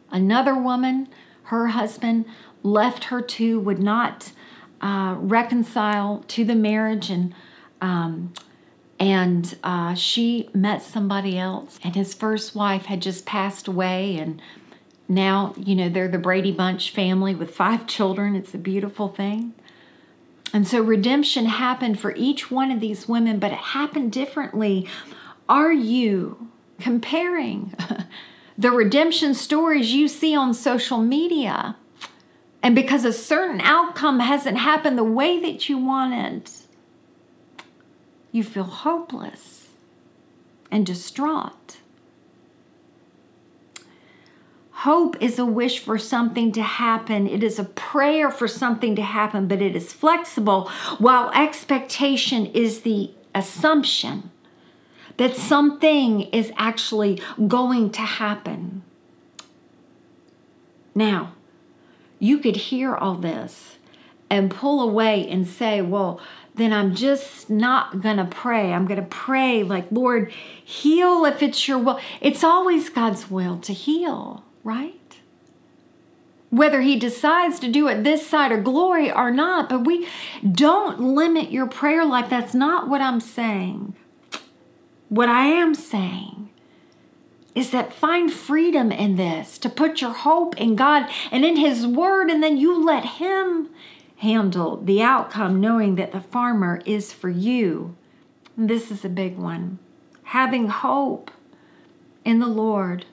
Another 0.09 0.55
woman, 0.55 1.07
her 1.43 1.67
husband 1.67 2.25
left 2.63 3.05
her 3.05 3.21
too, 3.21 3.59
would 3.59 3.79
not 3.79 4.31
uh, 4.81 5.15
reconcile 5.17 6.23
to 6.27 6.43
the 6.43 6.55
marriage, 6.55 7.09
and 7.09 7.35
um, 7.81 8.33
and 8.99 9.57
uh, 9.63 9.93
she 9.93 10.49
met 10.53 10.81
somebody 10.81 11.37
else, 11.37 11.79
and 11.83 11.95
his 11.95 12.13
first 12.13 12.55
wife 12.55 12.85
had 12.85 13.01
just 13.01 13.25
passed 13.25 13.67
away, 13.67 14.17
and 14.17 14.41
now, 15.11 15.53
you 15.57 15.75
know, 15.75 15.89
they're 15.89 16.07
the 16.07 16.17
Brady 16.17 16.53
Bunch 16.53 16.91
family 16.91 17.35
with 17.35 17.53
five 17.53 17.85
children. 17.85 18.33
It's 18.33 18.53
a 18.53 18.57
beautiful 18.57 19.09
thing. 19.09 19.53
And 20.53 20.65
so 20.65 20.81
redemption 20.81 21.47
happened 21.47 21.99
for 21.99 22.15
each 22.15 22.49
one 22.49 22.71
of 22.71 22.79
these 22.79 23.09
women, 23.09 23.37
but 23.37 23.51
it 23.51 23.57
happened 23.57 24.13
differently. 24.13 24.87
Are 25.49 25.73
you 25.73 26.47
comparing 26.79 27.73
the 28.57 28.71
redemption 28.71 29.33
stories 29.33 29.91
you 29.91 30.07
see 30.07 30.33
on 30.33 30.53
social 30.53 30.99
media? 30.99 31.75
And 32.63 32.73
because 32.73 33.03
a 33.03 33.11
certain 33.11 33.59
outcome 33.59 34.19
hasn't 34.19 34.59
happened 34.59 34.97
the 34.97 35.03
way 35.03 35.41
that 35.41 35.67
you 35.67 35.77
wanted, 35.77 36.49
you 38.31 38.45
feel 38.45 38.63
hopeless 38.63 39.71
and 40.71 40.85
distraught. 40.85 41.79
Hope 44.81 45.15
is 45.21 45.37
a 45.37 45.45
wish 45.45 45.77
for 45.77 45.99
something 45.99 46.51
to 46.53 46.63
happen. 46.63 47.27
It 47.27 47.43
is 47.43 47.59
a 47.59 47.65
prayer 47.65 48.31
for 48.31 48.47
something 48.47 48.95
to 48.95 49.03
happen, 49.03 49.47
but 49.47 49.61
it 49.61 49.75
is 49.75 49.93
flexible, 49.93 50.69
while 50.97 51.29
expectation 51.35 52.47
is 52.47 52.81
the 52.81 53.11
assumption 53.35 54.31
that 55.17 55.35
something 55.35 56.21
is 56.21 56.51
actually 56.57 57.21
going 57.47 57.91
to 57.91 58.01
happen. 58.01 58.81
Now, 60.95 61.33
you 62.17 62.39
could 62.39 62.55
hear 62.55 62.95
all 62.95 63.13
this 63.13 63.77
and 64.31 64.49
pull 64.49 64.81
away 64.81 65.29
and 65.29 65.47
say, 65.47 65.83
well, 65.83 66.19
then 66.55 66.73
I'm 66.73 66.95
just 66.95 67.51
not 67.51 68.01
going 68.01 68.17
to 68.17 68.25
pray. 68.25 68.73
I'm 68.73 68.87
going 68.87 68.99
to 68.99 69.05
pray 69.05 69.61
like, 69.61 69.91
Lord, 69.91 70.31
heal 70.31 71.23
if 71.25 71.43
it's 71.43 71.67
your 71.67 71.77
will. 71.77 71.99
It's 72.19 72.43
always 72.43 72.89
God's 72.89 73.29
will 73.29 73.59
to 73.59 73.73
heal 73.73 74.43
right? 74.63 75.17
Whether 76.49 76.81
he 76.81 76.97
decides 76.97 77.59
to 77.59 77.71
do 77.71 77.87
it 77.87 78.03
this 78.03 78.27
side 78.27 78.51
of 78.51 78.63
glory 78.63 79.11
or 79.11 79.31
not, 79.31 79.69
but 79.69 79.85
we 79.85 80.07
don't 80.49 80.99
limit 80.99 81.51
your 81.51 81.67
prayer 81.67 82.05
life. 82.05 82.29
That's 82.29 82.53
not 82.53 82.89
what 82.89 83.01
I'm 83.01 83.21
saying. 83.21 83.95
What 85.07 85.29
I 85.29 85.45
am 85.45 85.73
saying 85.73 86.49
is 87.53 87.71
that 87.71 87.93
find 87.93 88.31
freedom 88.31 88.91
in 88.91 89.15
this, 89.15 89.57
to 89.57 89.69
put 89.69 90.01
your 90.01 90.13
hope 90.13 90.59
in 90.59 90.75
God 90.75 91.09
and 91.31 91.43
in 91.43 91.57
His 91.57 91.85
Word, 91.85 92.29
and 92.29 92.41
then 92.41 92.57
you 92.57 92.81
let 92.83 93.05
Him 93.05 93.69
handle 94.17 94.77
the 94.77 95.01
outcome, 95.01 95.59
knowing 95.59 95.95
that 95.95 96.11
the 96.11 96.21
farmer 96.21 96.81
is 96.85 97.11
for 97.11 97.29
you. 97.29 97.95
And 98.55 98.69
this 98.69 98.91
is 98.91 99.03
a 99.03 99.09
big 99.09 99.37
one. 99.37 99.79
Having 100.23 100.69
hope 100.69 101.31
in 102.23 102.39
the 102.39 102.47
Lord 102.47 103.05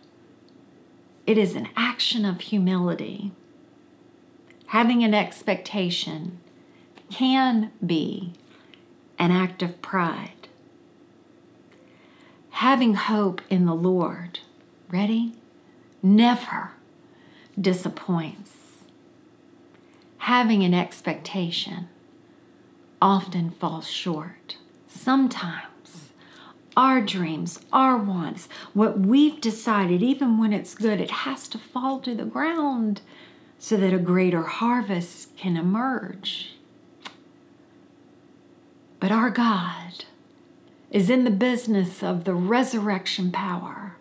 it 1.29 1.37
is 1.37 1.55
an 1.55 1.69
action 1.77 2.25
of 2.25 2.41
humility. 2.41 3.31
Having 4.69 5.05
an 5.05 5.13
expectation 5.13 6.39
can 7.11 7.71
be 7.85 8.33
an 9.19 9.31
act 9.31 9.63
of 9.63 9.83
pride. 9.83 10.49
Having 12.49 12.95
hope 12.95 13.43
in 13.51 13.67
the 13.67 13.75
Lord, 13.75 14.41
ready? 14.89 15.35
Never 16.03 16.71
disappoints. 17.61 18.55
Having 20.17 20.65
an 20.65 20.73
expectation 20.73 21.91
often 23.03 23.51
falls 23.51 23.87
short. 23.87 24.57
Sometimes 24.87 25.67
our 26.79 27.01
dreams, 27.01 27.59
our 27.73 27.97
wants, 27.97 28.49
what 28.73 29.01
we've 29.01 29.41
decided, 29.41 30.01
even 30.01 30.39
when 30.39 30.53
it's 30.53 30.77
good, 30.77 31.01
it 31.01 31.11
has 31.11 31.49
to 31.49 31.59
fall 31.59 31.99
to 31.99 32.15
the 32.15 32.25
ground 32.25 33.01
so 33.59 33.77
that 33.77 33.93
a 33.93 33.99
greater 33.99 34.45
harvest 34.45 35.37
can 35.37 35.57
emerge. 35.57 36.55
But 39.01 39.11
our 39.11 39.29
God 39.29 40.05
is 40.93 41.11
in 41.11 41.25
the 41.25 41.33
business 41.33 42.01
of 42.01 42.23
the 42.23 42.35
resurrection 42.35 43.33
power. 43.33 43.97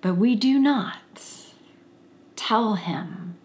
But 0.00 0.16
we 0.16 0.34
do 0.34 0.58
not 0.58 1.22
tell 2.34 2.74
him 2.74 3.36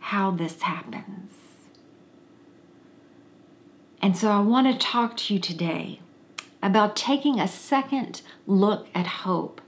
how 0.00 0.32
this 0.32 0.62
happens. 0.62 1.34
And 4.02 4.16
so 4.16 4.32
I 4.32 4.40
want 4.40 4.66
to 4.66 4.76
talk 4.76 5.16
to 5.18 5.34
you 5.34 5.38
today 5.38 6.00
about 6.62 6.96
taking 6.96 7.38
a 7.38 7.48
second 7.48 8.22
look 8.46 8.88
at 8.94 9.06
hope 9.06 9.60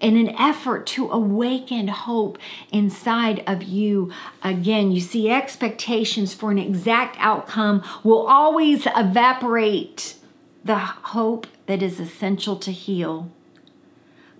in 0.00 0.16
an 0.18 0.28
effort 0.38 0.86
to 0.86 1.10
awaken 1.10 1.88
hope 1.88 2.38
inside 2.70 3.42
of 3.46 3.62
you 3.62 4.12
again. 4.42 4.92
You 4.92 5.00
see, 5.00 5.30
expectations 5.30 6.34
for 6.34 6.50
an 6.50 6.58
exact 6.58 7.16
outcome 7.18 7.82
will 8.02 8.26
always 8.26 8.86
evaporate 8.94 10.16
the 10.62 10.76
hope 10.76 11.46
that 11.66 11.82
is 11.82 11.98
essential 11.98 12.56
to 12.56 12.70
heal. 12.70 13.30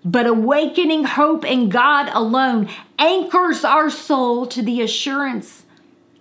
But 0.03 0.27
awakening 0.27 1.05
hope 1.05 1.43
in 1.43 1.69
God 1.69 2.09
alone 2.13 2.69
anchors 2.99 3.65
our 3.65 3.89
soul 3.89 4.45
to 4.47 4.61
the 4.61 4.81
assurance 4.81 5.65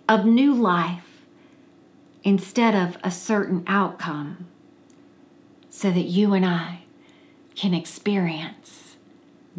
of 0.08 0.24
new 0.24 0.54
life 0.54 1.20
instead 2.22 2.74
of 2.74 2.96
a 3.04 3.10
certain 3.10 3.62
outcome 3.66 4.46
so 5.74 5.90
that 5.90 6.04
you 6.04 6.32
and 6.34 6.46
I 6.46 6.84
can 7.56 7.74
experience 7.74 8.94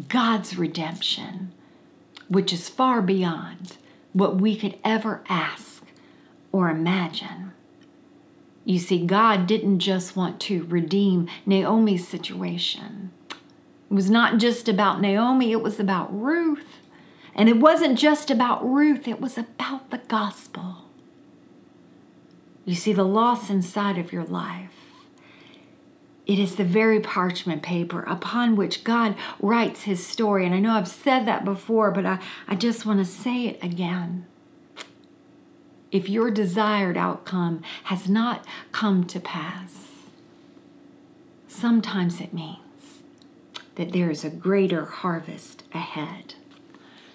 God's 0.08 0.56
redemption, 0.56 1.52
which 2.26 2.54
is 2.54 2.70
far 2.70 3.02
beyond 3.02 3.76
what 4.14 4.40
we 4.40 4.56
could 4.56 4.78
ever 4.82 5.22
ask 5.28 5.84
or 6.52 6.70
imagine. 6.70 7.52
You 8.64 8.78
see, 8.78 9.04
God 9.04 9.46
didn't 9.46 9.80
just 9.80 10.16
want 10.16 10.40
to 10.40 10.64
redeem 10.64 11.28
Naomi's 11.44 12.08
situation. 12.08 13.10
It 13.28 13.94
was 13.94 14.08
not 14.08 14.38
just 14.38 14.70
about 14.70 15.02
Naomi, 15.02 15.52
it 15.52 15.62
was 15.62 15.78
about 15.78 16.18
Ruth. 16.18 16.78
And 17.34 17.50
it 17.50 17.58
wasn't 17.58 17.98
just 17.98 18.30
about 18.30 18.66
Ruth, 18.66 19.06
it 19.06 19.20
was 19.20 19.36
about 19.36 19.90
the 19.90 19.98
gospel. 19.98 20.86
You 22.64 22.74
see, 22.74 22.94
the 22.94 23.04
loss 23.04 23.50
inside 23.50 23.98
of 23.98 24.14
your 24.14 24.24
life 24.24 24.75
it 26.26 26.38
is 26.40 26.56
the 26.56 26.64
very 26.64 27.00
parchment 27.00 27.62
paper 27.62 28.02
upon 28.02 28.56
which 28.56 28.82
God 28.82 29.14
writes 29.40 29.82
his 29.82 30.04
story. 30.04 30.44
And 30.44 30.54
I 30.54 30.58
know 30.58 30.72
I've 30.72 30.88
said 30.88 31.24
that 31.26 31.44
before, 31.44 31.92
but 31.92 32.04
I, 32.04 32.18
I 32.48 32.56
just 32.56 32.84
want 32.84 32.98
to 32.98 33.04
say 33.04 33.46
it 33.46 33.62
again. 33.62 34.26
If 35.92 36.08
your 36.08 36.32
desired 36.32 36.96
outcome 36.96 37.62
has 37.84 38.08
not 38.08 38.44
come 38.72 39.04
to 39.04 39.20
pass, 39.20 39.86
sometimes 41.46 42.20
it 42.20 42.34
means 42.34 42.58
that 43.76 43.92
there 43.92 44.10
is 44.10 44.24
a 44.24 44.30
greater 44.30 44.84
harvest 44.86 45.62
ahead. 45.72 46.34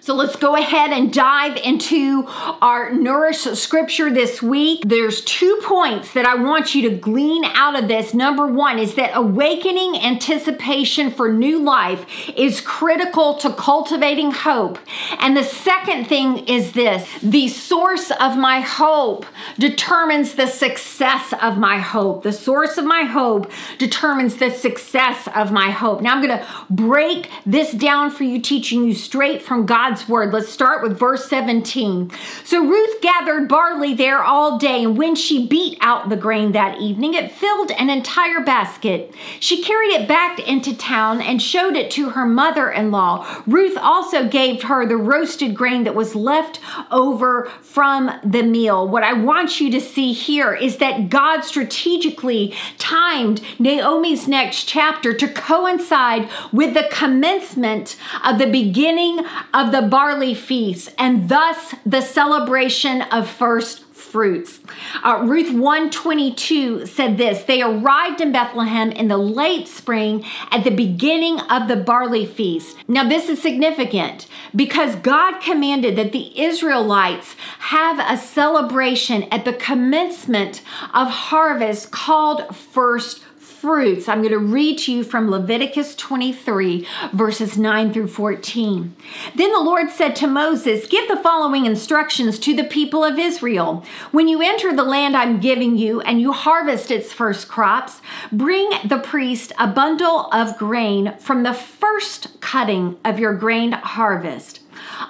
So 0.04 0.16
let's 0.16 0.34
go 0.34 0.56
ahead 0.56 0.90
and 0.90 1.12
dive 1.12 1.56
into 1.58 2.24
our 2.60 2.92
Nourish 2.92 3.42
scripture 3.42 4.12
this 4.12 4.42
week. 4.42 4.82
There's 4.84 5.20
two 5.20 5.60
points 5.62 6.12
that 6.14 6.26
I 6.26 6.34
want 6.34 6.74
you 6.74 6.90
to 6.90 6.96
glean 6.96 7.44
out 7.44 7.80
of 7.80 7.86
this. 7.86 8.12
Number 8.12 8.44
one 8.44 8.80
is 8.80 8.96
that 8.96 9.12
awakening 9.14 9.96
anticipation 9.96 11.12
for 11.12 11.32
new 11.32 11.62
life 11.62 12.04
is 12.36 12.60
critical 12.60 13.34
to 13.34 13.52
cultivating 13.52 14.32
hope. 14.32 14.80
And 15.20 15.36
the 15.36 15.44
second 15.44 16.06
thing 16.06 16.48
is 16.48 16.72
this 16.72 17.08
the 17.22 17.46
source 17.46 18.10
of 18.10 18.36
my 18.36 18.58
hope 18.58 19.24
determines 19.56 20.34
the 20.34 20.48
success 20.48 21.32
of 21.40 21.58
my 21.58 21.78
hope. 21.78 22.24
The 22.24 22.32
source 22.32 22.76
of 22.76 22.84
my 22.84 23.04
hope 23.04 23.52
determines 23.78 24.38
the 24.38 24.50
success 24.50 25.28
of 25.32 25.52
my 25.52 25.70
hope. 25.70 26.02
Now 26.02 26.16
I'm 26.16 26.26
going 26.26 26.36
to 26.36 26.46
break 26.70 27.30
this 27.46 27.70
down 27.70 28.10
for 28.10 28.24
you, 28.24 28.40
teaching 28.40 28.84
you 28.84 28.94
straight 28.94 29.42
from 29.42 29.64
God's 29.64 29.91
God's 29.92 30.08
word. 30.08 30.32
Let's 30.32 30.48
start 30.48 30.82
with 30.82 30.98
verse 30.98 31.28
17. 31.28 32.10
So 32.44 32.64
Ruth 32.64 33.02
gathered 33.02 33.46
barley 33.46 33.92
there 33.92 34.22
all 34.22 34.56
day, 34.56 34.84
and 34.84 34.96
when 34.96 35.14
she 35.14 35.46
beat 35.46 35.76
out 35.82 36.08
the 36.08 36.16
grain 36.16 36.52
that 36.52 36.80
evening, 36.80 37.12
it 37.12 37.30
filled 37.30 37.72
an 37.72 37.90
entire 37.90 38.40
basket. 38.40 39.14
She 39.38 39.62
carried 39.62 39.90
it 39.90 40.08
back 40.08 40.38
into 40.38 40.74
town 40.74 41.20
and 41.20 41.42
showed 41.42 41.76
it 41.76 41.90
to 41.90 42.10
her 42.10 42.24
mother 42.24 42.70
in 42.70 42.90
law. 42.90 43.42
Ruth 43.46 43.76
also 43.76 44.26
gave 44.26 44.62
her 44.62 44.86
the 44.86 44.96
roasted 44.96 45.54
grain 45.54 45.84
that 45.84 45.94
was 45.94 46.14
left 46.14 46.58
over 46.90 47.50
from 47.60 48.10
the 48.24 48.42
meal. 48.42 48.88
What 48.88 49.02
I 49.02 49.12
want 49.12 49.60
you 49.60 49.70
to 49.72 49.80
see 49.80 50.14
here 50.14 50.54
is 50.54 50.78
that 50.78 51.10
God 51.10 51.42
strategically 51.42 52.54
timed 52.78 53.42
Naomi's 53.58 54.26
next 54.26 54.64
chapter 54.64 55.12
to 55.12 55.28
coincide 55.28 56.30
with 56.50 56.72
the 56.72 56.88
commencement 56.90 57.98
of 58.24 58.38
the 58.38 58.46
beginning 58.46 59.26
of 59.52 59.70
the 59.70 59.81
barley 59.88 60.34
feast, 60.34 60.92
and 60.98 61.28
thus 61.28 61.74
the 61.84 62.00
celebration 62.00 63.02
of 63.02 63.28
first 63.28 63.84
fruits. 64.12 64.60
Uh, 65.02 65.22
Ruth 65.24 65.54
122 65.54 66.84
said 66.84 67.16
this 67.16 67.44
They 67.44 67.62
arrived 67.62 68.20
in 68.20 68.30
Bethlehem 68.30 68.92
in 68.92 69.08
the 69.08 69.16
late 69.16 69.66
spring 69.66 70.24
at 70.50 70.64
the 70.64 70.70
beginning 70.70 71.40
of 71.40 71.66
the 71.66 71.76
barley 71.76 72.26
feast. 72.26 72.76
Now, 72.86 73.08
this 73.08 73.30
is 73.30 73.40
significant 73.40 74.26
because 74.54 74.96
God 74.96 75.40
commanded 75.40 75.96
that 75.96 76.12
the 76.12 76.38
Israelites 76.38 77.36
have 77.60 77.98
a 77.98 78.20
celebration 78.20 79.22
at 79.24 79.46
the 79.46 79.54
commencement 79.54 80.60
of 80.92 81.08
harvest 81.08 81.90
called 81.90 82.54
first 82.54 83.22
fruits. 83.62 84.08
I'm 84.08 84.22
going 84.22 84.32
to 84.32 84.40
read 84.40 84.78
to 84.78 84.92
you 84.92 85.04
from 85.04 85.30
Leviticus 85.30 85.94
23, 85.94 86.84
verses 87.12 87.56
9 87.56 87.92
through 87.92 88.08
14. 88.08 88.96
Then 89.36 89.52
the 89.52 89.60
Lord 89.60 89.88
said 89.88 90.16
to 90.16 90.26
Moses, 90.26 90.88
Give 90.88 91.06
the 91.06 91.22
following 91.22 91.64
instructions 91.64 92.40
to 92.40 92.56
the 92.56 92.64
people 92.64 93.04
of 93.04 93.20
Israel. 93.20 93.84
When 94.10 94.26
you 94.26 94.42
enter 94.42 94.74
the 94.74 94.82
land 94.82 95.16
I'm 95.16 95.38
giving 95.38 95.76
you 95.76 96.00
and 96.00 96.20
you 96.20 96.32
harvest 96.32 96.90
its 96.90 97.12
first 97.12 97.46
crops, 97.46 98.02
bring 98.32 98.68
the 98.84 98.98
priest 98.98 99.52
a 99.60 99.68
bundle 99.68 100.26
of 100.32 100.58
grain 100.58 101.16
from 101.20 101.44
the 101.44 101.54
first 101.54 102.40
cutting 102.40 102.98
of 103.04 103.20
your 103.20 103.32
grain 103.32 103.70
harvest. 103.70 104.58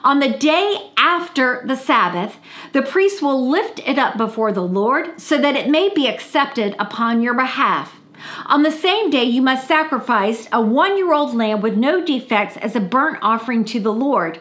On 0.05 0.21
the 0.21 0.29
day 0.29 0.91
after 0.99 1.65
the 1.67 1.77
Sabbath, 1.77 2.37
the 2.75 2.83
priest 2.83 3.23
will 3.23 3.49
lift 3.49 3.79
it 3.89 3.99
up 3.99 4.19
before 4.19 4.53
the 4.53 4.61
Lord 4.61 5.19
so 5.19 5.39
that 5.39 5.57
it 5.57 5.71
may 5.71 5.89
be 5.89 6.07
accepted 6.07 6.77
upon 6.79 7.23
your 7.23 7.33
behalf. 7.33 8.02
On 8.47 8.63
the 8.63 8.71
same 8.71 9.11
day, 9.11 9.25
you 9.25 9.43
must 9.43 9.69
sacrifice 9.69 10.49
a 10.53 10.61
one 10.61 10.97
year 10.97 11.13
old 11.13 11.35
lamb 11.35 11.61
with 11.61 11.77
no 11.77 12.05
defects 12.05 12.57
as 12.59 12.77
a 12.77 12.81
burnt 12.81 13.19
offering 13.23 13.65
to 13.67 13.81
the 13.81 13.93
Lord. 13.93 14.41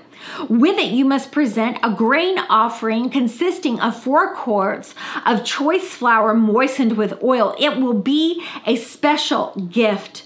With 0.50 0.78
it, 0.78 0.91
you 0.91 1.06
must 1.06 1.32
present 1.32 1.78
a 1.82 1.91
grain 1.91 2.38
offering 2.50 3.10
consisting 3.10 3.80
of 3.80 4.02
four 4.02 4.36
quarts 4.36 4.94
of 5.26 5.44
choice 5.44 5.94
flour 5.94 6.34
moistened 6.34 6.98
with 6.98 7.22
oil. 7.24 7.56
It 7.60 7.78
will 7.78 8.00
be 8.00 8.46
a 8.65 8.76
special 8.76 9.54
gift, 9.72 10.24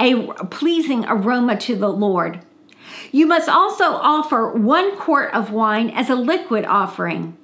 a 0.00 0.32
pleasing 0.50 1.04
aroma 1.06 1.56
to 1.58 1.76
the 1.76 1.90
Lord. 1.90 2.40
You 3.12 3.26
must 3.26 3.48
also 3.48 3.84
offer 3.84 4.50
one 4.50 4.96
quart 4.96 5.32
of 5.34 5.52
wine 5.52 5.90
as 5.90 6.10
a 6.10 6.16
liquid 6.16 6.64
offering. 6.64 7.36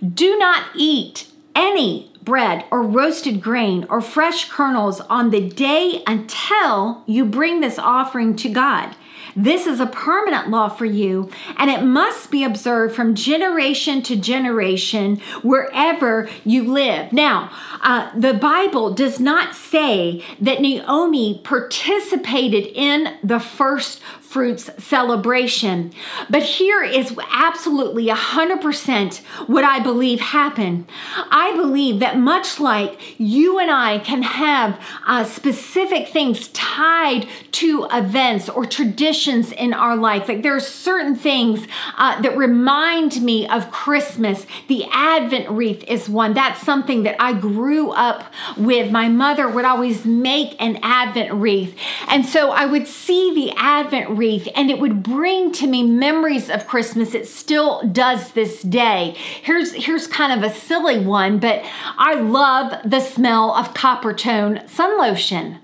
Do 0.00 0.38
not 0.38 0.66
eat 0.76 1.28
any 1.56 2.12
bread 2.28 2.62
or 2.70 2.82
roasted 2.82 3.40
grain 3.40 3.86
or 3.88 4.02
fresh 4.02 4.50
kernels 4.50 5.00
on 5.08 5.30
the 5.30 5.48
day 5.48 6.02
until 6.06 7.02
you 7.06 7.24
bring 7.24 7.62
this 7.62 7.78
offering 7.78 8.36
to 8.36 8.50
God. 8.50 8.94
This 9.38 9.68
is 9.68 9.78
a 9.78 9.86
permanent 9.86 10.50
law 10.50 10.68
for 10.68 10.84
you, 10.84 11.30
and 11.56 11.70
it 11.70 11.84
must 11.84 12.32
be 12.32 12.42
observed 12.42 12.96
from 12.96 13.14
generation 13.14 14.02
to 14.02 14.16
generation 14.16 15.20
wherever 15.42 16.28
you 16.44 16.64
live. 16.64 17.12
Now, 17.12 17.52
uh, 17.80 18.10
the 18.18 18.34
Bible 18.34 18.92
does 18.92 19.20
not 19.20 19.54
say 19.54 20.24
that 20.40 20.60
Naomi 20.60 21.40
participated 21.44 22.66
in 22.74 23.16
the 23.22 23.38
first 23.38 24.00
fruits 24.28 24.68
celebration. 24.76 25.90
But 26.28 26.42
here 26.42 26.82
is 26.82 27.16
absolutely 27.32 28.08
100% 28.08 29.18
what 29.46 29.64
I 29.64 29.80
believe 29.80 30.20
happened. 30.20 30.86
I 31.16 31.56
believe 31.56 32.00
that 32.00 32.18
much 32.18 32.60
like 32.60 33.18
you 33.18 33.58
and 33.58 33.70
I 33.70 34.00
can 34.00 34.22
have 34.22 34.78
uh, 35.06 35.24
specific 35.24 36.08
things 36.08 36.48
tied 36.48 37.26
to 37.52 37.86
events 37.90 38.50
or 38.50 38.66
traditions 38.66 39.27
in 39.28 39.72
our 39.72 39.96
life, 39.96 40.28
like 40.28 40.42
there 40.42 40.56
are 40.56 40.60
certain 40.60 41.14
things 41.14 41.66
uh, 41.96 42.20
that 42.22 42.36
remind 42.36 43.22
me 43.22 43.46
of 43.48 43.70
Christmas. 43.70 44.46
The 44.68 44.86
Advent 44.92 45.48
wreath 45.50 45.84
is 45.84 46.08
one. 46.08 46.34
That's 46.34 46.60
something 46.60 47.02
that 47.02 47.16
I 47.20 47.32
grew 47.32 47.90
up 47.90 48.32
with. 48.56 48.90
My 48.90 49.08
mother 49.08 49.48
would 49.48 49.64
always 49.64 50.04
make 50.04 50.60
an 50.60 50.78
Advent 50.82 51.32
wreath. 51.32 51.76
And 52.08 52.24
so 52.24 52.50
I 52.50 52.66
would 52.66 52.86
see 52.86 53.34
the 53.34 53.52
Advent 53.56 54.10
wreath 54.10 54.48
and 54.54 54.70
it 54.70 54.78
would 54.78 55.02
bring 55.02 55.52
to 55.52 55.66
me 55.66 55.82
memories 55.82 56.50
of 56.50 56.66
Christmas. 56.66 57.14
It 57.14 57.28
still 57.28 57.86
does 57.88 58.32
this 58.32 58.62
day. 58.62 59.14
Here's 59.42 59.72
here's 59.72 60.06
kind 60.06 60.32
of 60.32 60.48
a 60.48 60.54
silly 60.54 60.98
one, 60.98 61.38
but 61.38 61.64
I 61.96 62.14
love 62.14 62.80
the 62.84 63.00
smell 63.00 63.54
of 63.54 63.74
Coppertone 63.74 64.68
sun 64.68 64.98
lotion. 64.98 65.58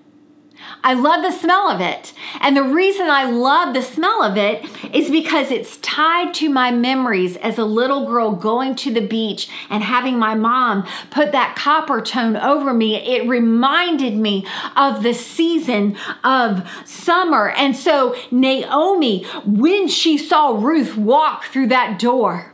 I 0.85 0.93
love 0.93 1.23
the 1.23 1.33
smell 1.33 1.71
of 1.71 1.81
it. 1.81 2.13
And 2.41 2.55
the 2.55 2.63
reason 2.63 3.09
I 3.09 3.25
love 3.25 3.73
the 3.73 3.81
smell 3.81 4.23
of 4.23 4.37
it 4.37 4.65
is 4.95 5.11
because 5.11 5.51
it's 5.51 5.79
tied 5.79 6.35
to 6.35 6.51
my 6.51 6.71
memories 6.71 7.37
as 7.39 7.57
a 7.57 7.65
little 7.65 8.07
girl 8.07 8.33
going 8.33 8.77
to 8.77 8.93
the 8.93 9.01
beach 9.01 9.49
and 9.71 9.83
having 9.83 10.19
my 10.19 10.35
mom 10.35 10.87
put 11.11 11.33
that 11.33 11.57
Coppertone 11.57 12.39
over 12.39 12.75
me. 12.75 12.97
It 12.97 13.27
reminded 13.27 14.15
me 14.15 14.47
of 14.77 15.03
the 15.03 15.15
season 15.15 15.97
of 16.23 16.71
summer. 16.85 17.49
And 17.49 17.75
so 17.75 18.15
Naomi, 18.31 19.25
when 19.47 19.89
she 19.89 20.19
saw 20.19 20.51
Ruth 20.51 20.99
walk 20.99 21.45
through 21.45 21.69
that 21.69 21.99
door 21.99 22.53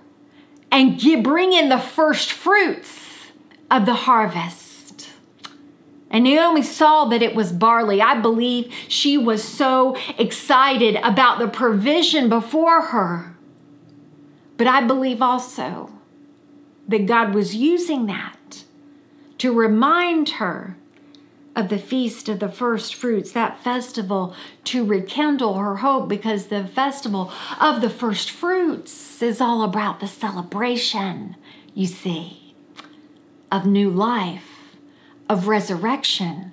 and 0.71 1.01
bring 1.25 1.53
in 1.53 1.69
the 1.69 1.81
first 1.81 2.31
fruits 2.31 3.33
of 3.69 3.87
the 3.87 3.95
harvest, 3.95 4.70
and 6.11 6.25
Naomi 6.25 6.63
saw 6.63 7.05
that 7.05 7.23
it 7.23 7.37
was 7.37 7.53
barley. 7.53 8.03
I 8.03 8.21
believe 8.21 8.75
she 8.89 9.17
was 9.17 9.45
so 9.45 9.97
excited 10.19 10.97
about 10.97 11.39
the 11.39 11.47
provision 11.47 12.29
before 12.29 12.83
her. 12.87 13.37
But 14.57 14.67
I 14.67 14.83
believe 14.83 15.23
also 15.23 15.91
that 16.89 17.07
God 17.07 17.33
was 17.33 17.55
using 17.55 18.07
that 18.07 18.65
to 19.39 19.53
remind 19.53 20.31
her 20.31 20.77
of 21.55 21.69
the 21.69 21.79
feast 21.79 22.29
of 22.29 22.41
the 22.41 22.49
first 22.49 22.95
fruits, 22.95 23.33
that 23.33 23.63
festival 23.63 24.35
to 24.65 24.85
rekindle 24.85 25.55
her 25.55 25.77
hope 25.77 26.09
because 26.09 26.47
the 26.47 26.67
festival 26.67 27.33
of 27.61 27.81
the 27.81 27.91
first 27.91 28.31
fruits 28.31 29.23
is 29.23 29.41
all 29.41 29.63
about 29.63 30.01
the 30.01 30.07
celebration, 30.07 31.37
you 31.75 31.87
see, 31.87 32.55
of 33.51 33.65
new 33.65 33.91
life 33.91 34.50
of 35.31 35.47
resurrection, 35.47 36.51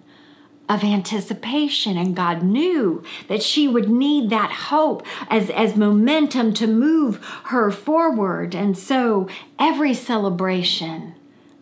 of 0.70 0.84
anticipation. 0.84 1.98
And 1.98 2.16
God 2.16 2.44
knew 2.44 3.04
that 3.28 3.42
she 3.42 3.68
would 3.68 3.90
need 3.90 4.30
that 4.30 4.52
hope 4.52 5.04
as, 5.30 5.50
as 5.50 5.76
momentum 5.76 6.54
to 6.54 6.68
move 6.68 7.16
her 7.46 7.72
forward. 7.72 8.54
And 8.54 8.78
so 8.78 9.28
every 9.58 9.96
celebration 9.96 11.16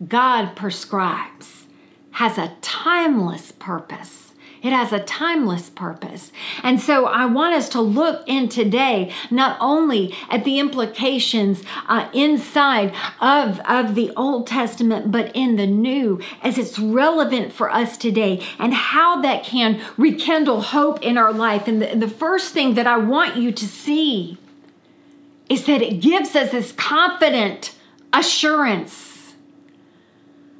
God 0.06 0.54
prescribes 0.54 1.66
has 2.12 2.36
a 2.36 2.54
timeless 2.60 3.50
purpose 3.50 4.25
it 4.66 4.72
has 4.72 4.92
a 4.92 5.00
timeless 5.00 5.70
purpose. 5.70 6.32
And 6.62 6.80
so 6.80 7.06
I 7.06 7.26
want 7.26 7.54
us 7.54 7.68
to 7.70 7.80
look 7.80 8.24
in 8.26 8.48
today 8.48 9.12
not 9.30 9.56
only 9.60 10.14
at 10.28 10.44
the 10.44 10.58
implications 10.58 11.62
uh, 11.86 12.08
inside 12.12 12.94
of, 13.20 13.60
of 13.60 13.94
the 13.94 14.12
Old 14.16 14.46
Testament, 14.46 15.12
but 15.12 15.30
in 15.34 15.56
the 15.56 15.66
New 15.66 16.20
as 16.42 16.58
it's 16.58 16.78
relevant 16.78 17.52
for 17.52 17.70
us 17.70 17.96
today 17.96 18.42
and 18.58 18.74
how 18.74 19.20
that 19.22 19.44
can 19.44 19.80
rekindle 19.96 20.60
hope 20.60 21.02
in 21.02 21.18
our 21.18 21.32
life. 21.32 21.68
And 21.68 21.80
the, 21.82 21.94
the 21.94 22.08
first 22.08 22.52
thing 22.52 22.74
that 22.74 22.86
I 22.86 22.96
want 22.96 23.36
you 23.36 23.52
to 23.52 23.66
see 23.66 24.38
is 25.48 25.66
that 25.66 25.82
it 25.82 26.00
gives 26.00 26.34
us 26.34 26.50
this 26.50 26.72
confident 26.72 27.74
assurance. 28.12 29.34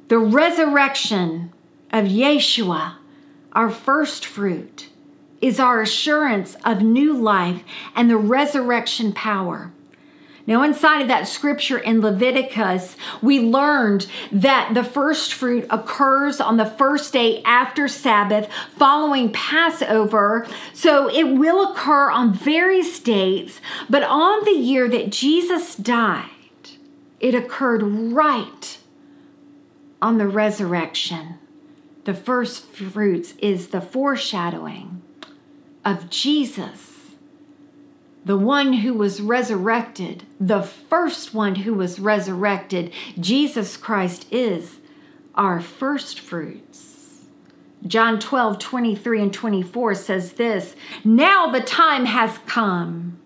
The 0.07 0.19
resurrection 0.19 1.51
of 1.91 2.05
Yeshua 2.05 2.96
our 3.57 3.71
first 3.71 4.23
fruit 4.23 4.87
is 5.41 5.59
our 5.59 5.81
assurance 5.81 6.55
of 6.63 6.83
new 6.83 7.11
life 7.11 7.63
and 7.95 8.07
the 8.07 8.15
resurrection 8.15 9.11
power. 9.11 9.71
Now, 10.45 10.61
inside 10.61 11.01
of 11.01 11.07
that 11.07 11.27
scripture 11.27 11.79
in 11.79 11.99
Leviticus, 11.99 12.95
we 13.19 13.39
learned 13.39 14.05
that 14.31 14.75
the 14.75 14.83
first 14.83 15.33
fruit 15.33 15.65
occurs 15.71 16.39
on 16.39 16.57
the 16.57 16.67
first 16.67 17.11
day 17.11 17.41
after 17.43 17.87
Sabbath 17.87 18.47
following 18.77 19.31
Passover. 19.33 20.47
So 20.71 21.09
it 21.09 21.23
will 21.23 21.71
occur 21.71 22.11
on 22.11 22.35
various 22.35 22.99
dates, 22.99 23.59
but 23.89 24.03
on 24.03 24.45
the 24.45 24.51
year 24.51 24.87
that 24.87 25.11
Jesus 25.11 25.75
died, 25.75 26.29
it 27.19 27.33
occurred 27.33 27.81
right 27.81 28.77
on 29.99 30.19
the 30.19 30.27
resurrection 30.27 31.39
the 32.07 32.13
first 32.13 32.63
fruits 32.67 33.33
is 33.39 33.67
the 33.67 33.81
foreshadowing 33.81 35.01
of 35.83 36.09
Jesus, 36.09 37.17
the 38.23 38.37
one 38.37 38.71
who 38.71 38.93
was 38.93 39.19
resurrected, 39.21 40.23
the 40.39 40.61
first 40.61 41.33
one 41.33 41.55
who 41.55 41.73
was 41.73 41.99
resurrected. 41.99 42.93
Jesus 43.19 43.75
Christ 43.75 44.25
is 44.31 44.77
our 45.35 45.59
first 45.59 46.17
fruits. 46.21 47.25
John 47.85 48.19
12, 48.19 48.57
23 48.57 49.23
and 49.23 49.33
24 49.33 49.95
says 49.95 50.33
this 50.33 50.77
Now 51.03 51.51
the 51.51 51.59
time 51.59 52.05
has 52.05 52.37
come. 52.45 53.19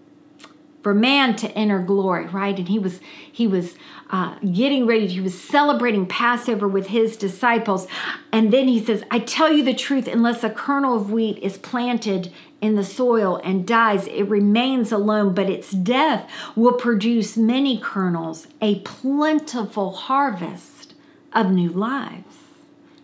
For 0.82 0.94
man 0.94 1.36
to 1.38 1.52
enter 1.52 1.80
glory, 1.80 2.26
right? 2.28 2.58
And 2.58 2.67
he 2.67 2.80
was 2.80 3.00
he 3.32 3.48
was 3.48 3.76
uh, 4.10 4.36
getting 4.39 4.86
ready. 4.86 5.08
He 5.08 5.22
was 5.22 5.39
celebrating 5.39 6.06
Passover 6.06 6.67
with 6.67 6.88
his 6.88 7.15
disciples, 7.17 7.88
and 8.32 8.52
then 8.52 8.67
he 8.67 8.84
says, 8.84 9.04
"I 9.12 9.20
tell 9.20 9.52
you 9.52 9.63
the 9.63 9.74
truth: 9.74 10.08
unless 10.08 10.44
a 10.44 10.50
kernel 10.50 10.96
of 10.96 11.12
wheat 11.12 11.38
is 11.39 11.58
planted 11.58 12.32
in 12.60 12.76
the 12.76 12.84
soil 12.84 13.41
and 13.44 13.65
dies, 13.65 14.08
it 14.08 14.24
remains 14.24 14.91
alone, 14.91 15.34
but 15.34 15.50
its 15.50 15.72
death 15.72 16.30
will 16.56 16.74
produce 16.74 17.36
many 17.36 17.80
kernels, 17.80 18.48
a 18.62 18.80
plentiful 18.80 19.91
harvest 19.91 20.94
of 21.34 21.52
new 21.52 21.70
lives." 21.70 22.31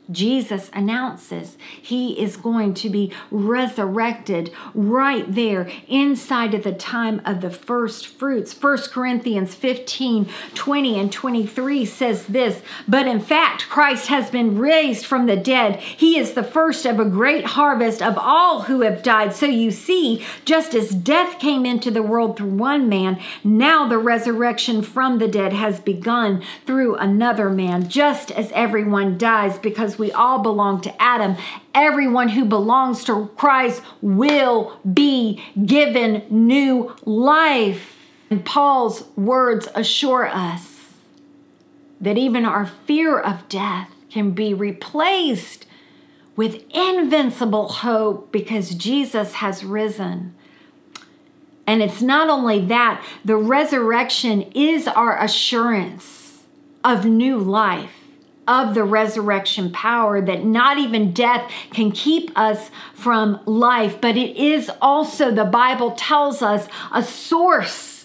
Jesus 0.10 0.70
announces 0.74 1.58
he 1.82 2.20
is 2.20 2.38
going 2.38 2.74
to 2.76 2.89
be 2.89 3.12
resurrected 3.30 4.52
right 4.74 5.26
there 5.34 5.70
inside 5.88 6.54
of 6.54 6.63
the 6.63 6.74
time 6.74 7.22
of 7.26 7.41
the 7.41 7.50
first 7.50 8.08
fruits. 8.08 8.60
1 8.60 8.78
Corinthians 8.91 9.54
15 9.56 10.28
20 10.54 11.00
and 11.00 11.12
23 11.12 11.86
says 11.86 12.26
this, 12.28 12.62
but 12.88 13.08
in 13.08 13.20
fact, 13.20 13.70
Christ 13.70 14.08
has 14.08 14.30
been 14.30 14.58
raised 14.58 15.06
from 15.06 15.26
the 15.26 15.36
dead. 15.36 15.78
He 15.80 16.17
is 16.17 16.34
the 16.34 16.43
first 16.43 16.86
of 16.86 17.00
a 17.00 17.06
great 17.06 17.46
harvest 17.46 18.02
of 18.02 18.17
all 18.17 18.63
who 18.63 18.82
have 18.82 19.04
died. 19.04 19.34
So 19.34 19.46
you 19.46 19.72
see, 19.72 20.26
just 20.46 20.74
as 20.74 20.91
death 20.91 21.39
came 21.39 21.65
into 21.65 21.91
the 21.91 22.04
world 22.04 22.38
through 22.38 22.56
one 22.56 22.89
man, 22.89 23.20
now 23.43 23.88
the 23.88 23.98
resurrection 23.98 24.82
from 24.82 25.20
the 25.20 25.28
dead 25.28 25.54
has 25.54 25.80
begun 25.80 26.43
through 26.65 26.96
another 26.96 27.50
man, 27.50 27.89
just 27.89 28.32
as 28.32 28.52
everyone 28.54 29.17
dies 29.17 29.58
we 29.98 30.12
all 30.12 30.40
belong 30.40 30.82
to 30.82 31.02
Adam, 31.02 31.36
everyone 31.74 32.30
who 32.30 32.46
belongs 32.46 33.04
to 33.06 33.30
Christ 33.36 33.82
will 34.02 34.80
be 34.94 35.44
given 35.66 36.24
new 36.30 36.96
life. 37.06 37.96
And 38.30 38.44
Paul's 38.44 39.06
words 39.16 39.68
assure 39.76 40.28
us 40.28 40.94
that 42.00 42.18
even 42.18 42.46
our 42.46 42.66
fear 42.66 43.20
of 43.20 43.48
death 43.50 43.90
can 44.10 44.32
be 44.32 44.54
replaced 44.54 45.66
with 46.36 46.64
invincible 46.70 47.68
hope 47.68 48.32
because 48.32 48.76
Jesus 48.76 49.34
has 49.36 49.64
risen. 49.64 50.36
And 51.66 51.82
it's 51.82 52.02
not 52.02 52.30
only 52.30 52.64
that, 52.66 53.04
the 53.26 53.36
resurrection 53.36 54.44
is 54.54 54.88
our 54.88 55.22
assurance 55.22 56.44
of 56.84 57.06
new 57.06 57.38
life 57.40 57.97
of 58.48 58.74
the 58.74 58.84
resurrection 58.84 59.72
power 59.72 60.22
that 60.22 60.44
not 60.46 60.78
even 60.78 61.14
death 61.14 61.52
can 61.72 61.92
keep 61.92 62.32
us 62.38 62.72
from 62.94 63.40
life, 63.46 64.00
but 64.00 64.18
it 64.18 64.36
is 64.38 64.72
also, 64.82 65.32
the 65.32 65.46
Bible 65.46 65.92
tells 65.92 66.42
us, 66.42 66.68
a 66.92 67.04
source 67.04 67.98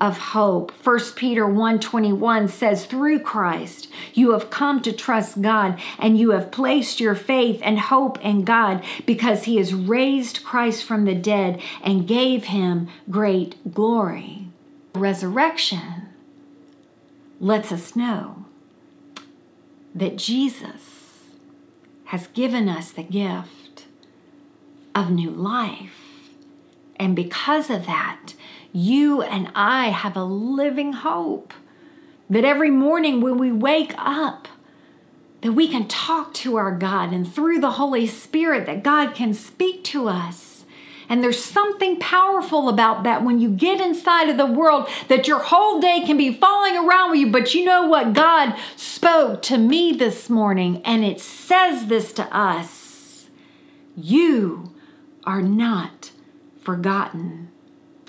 of 0.00 0.18
hope. 0.18 0.70
1 0.84 0.98
Peter 1.16 1.46
1:21 1.46 2.48
says 2.48 2.84
through 2.84 3.18
Christ 3.18 3.88
you 4.12 4.32
have 4.32 4.50
come 4.50 4.82
to 4.82 4.92
trust 4.92 5.40
God 5.40 5.80
and 5.98 6.18
you 6.18 6.30
have 6.30 6.50
placed 6.50 7.00
your 7.00 7.14
faith 7.14 7.60
and 7.62 7.78
hope 7.78 8.22
in 8.22 8.44
God 8.44 8.84
because 9.06 9.44
he 9.44 9.56
has 9.56 9.72
raised 9.72 10.44
Christ 10.44 10.84
from 10.84 11.04
the 11.04 11.14
dead 11.14 11.60
and 11.82 12.06
gave 12.06 12.44
him 12.44 12.88
great 13.10 13.72
glory. 13.72 14.48
Resurrection 14.94 16.08
lets 17.40 17.72
us 17.72 17.96
know 17.96 18.45
that 19.96 20.16
Jesus 20.16 21.22
has 22.06 22.26
given 22.28 22.68
us 22.68 22.92
the 22.92 23.02
gift 23.02 23.86
of 24.94 25.10
new 25.10 25.30
life. 25.30 26.20
And 26.96 27.16
because 27.16 27.70
of 27.70 27.86
that, 27.86 28.34
you 28.72 29.22
and 29.22 29.50
I 29.54 29.88
have 29.88 30.16
a 30.16 30.24
living 30.24 30.92
hope 30.92 31.54
that 32.28 32.44
every 32.44 32.70
morning 32.70 33.20
when 33.22 33.38
we 33.38 33.50
wake 33.50 33.94
up, 33.96 34.48
that 35.40 35.52
we 35.52 35.66
can 35.66 35.88
talk 35.88 36.34
to 36.34 36.56
our 36.56 36.76
God 36.76 37.12
and 37.12 37.32
through 37.32 37.60
the 37.60 37.72
Holy 37.72 38.06
Spirit 38.06 38.66
that 38.66 38.82
God 38.82 39.14
can 39.14 39.32
speak 39.32 39.82
to 39.84 40.08
us 40.08 40.45
and 41.08 41.22
there's 41.22 41.42
something 41.42 41.98
powerful 41.98 42.68
about 42.68 43.04
that 43.04 43.22
when 43.22 43.38
you 43.38 43.50
get 43.50 43.80
inside 43.80 44.28
of 44.28 44.36
the 44.36 44.46
world 44.46 44.88
that 45.08 45.28
your 45.28 45.38
whole 45.38 45.80
day 45.80 46.02
can 46.04 46.16
be 46.16 46.34
falling 46.34 46.76
around 46.76 47.12
with 47.12 47.20
you. 47.20 47.30
But 47.30 47.54
you 47.54 47.64
know 47.64 47.86
what? 47.86 48.12
God 48.12 48.56
spoke 48.74 49.42
to 49.42 49.58
me 49.58 49.92
this 49.92 50.28
morning, 50.28 50.82
and 50.84 51.04
it 51.04 51.20
says 51.20 51.86
this 51.86 52.12
to 52.14 52.36
us 52.36 53.28
You 53.94 54.74
are 55.24 55.42
not 55.42 56.10
forgotten. 56.60 57.50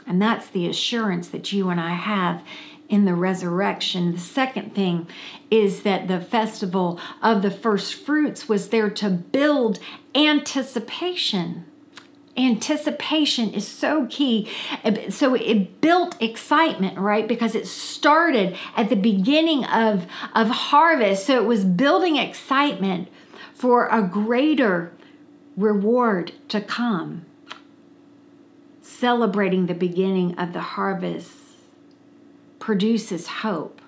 And 0.06 0.22
that's 0.22 0.48
the 0.48 0.68
assurance 0.68 1.28
that 1.30 1.52
you 1.52 1.70
and 1.70 1.82
I 1.82 1.94
have 1.94 2.42
in 2.88 3.04
the 3.04 3.14
resurrection. 3.14 4.14
The 4.14 4.20
second 4.20 4.74
thing 4.74 5.08
is 5.52 5.84
that 5.84 6.08
the 6.08 6.22
festival 6.22 7.00
of 7.22 7.42
the 7.42 7.52
first 7.52 7.94
fruits 7.94 8.48
was 8.48 8.70
there 8.70 8.90
to 8.90 9.10
build 9.10 9.80
anticipation 10.16 11.66
anticipation 12.38 13.54
is 13.54 13.68
so 13.68 14.06
key. 14.10 14.50
Uh, 14.84 15.10
so 15.10 15.34
it 15.34 15.82
built 15.82 16.22
excitement, 16.22 16.98
right? 16.98 17.28
Because 17.28 17.56
it 17.56 17.68
started 17.68 18.58
at 18.76 18.90
the 18.90 18.96
beginning 18.96 19.66
of, 19.66 20.06
of 20.36 20.50
harvest. 20.50 21.26
So 21.26 21.42
it 21.42 21.46
was 21.46 21.66
building 21.66 22.18
excitement 22.18 23.08
for 23.54 23.88
a 23.88 24.02
greater 24.04 24.94
reward 25.56 26.34
to 26.50 26.62
come. 26.62 27.26
Celebrating 28.82 29.66
the 29.66 29.74
beginning 29.74 30.38
of 30.38 30.54
the 30.54 30.62
harvest 30.62 31.32
produces 32.60 33.28
hope 33.28 33.82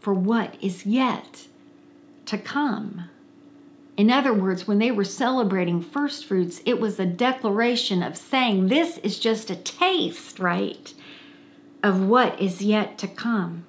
for 0.00 0.14
what 0.14 0.56
is 0.60 0.86
yet 0.86 1.46
to 2.26 2.38
come. 2.38 3.10
In 3.98 4.12
other 4.12 4.32
words, 4.32 4.68
when 4.68 4.78
they 4.78 4.92
were 4.92 5.02
celebrating 5.02 5.82
first 5.82 6.24
fruits, 6.24 6.62
it 6.64 6.80
was 6.80 7.00
a 7.00 7.04
declaration 7.04 8.00
of 8.00 8.16
saying, 8.16 8.68
This 8.68 8.98
is 8.98 9.18
just 9.18 9.50
a 9.50 9.56
taste, 9.56 10.38
right, 10.38 10.94
of 11.82 12.00
what 12.00 12.40
is 12.40 12.62
yet 12.62 12.96
to 12.98 13.08
come. 13.08 13.66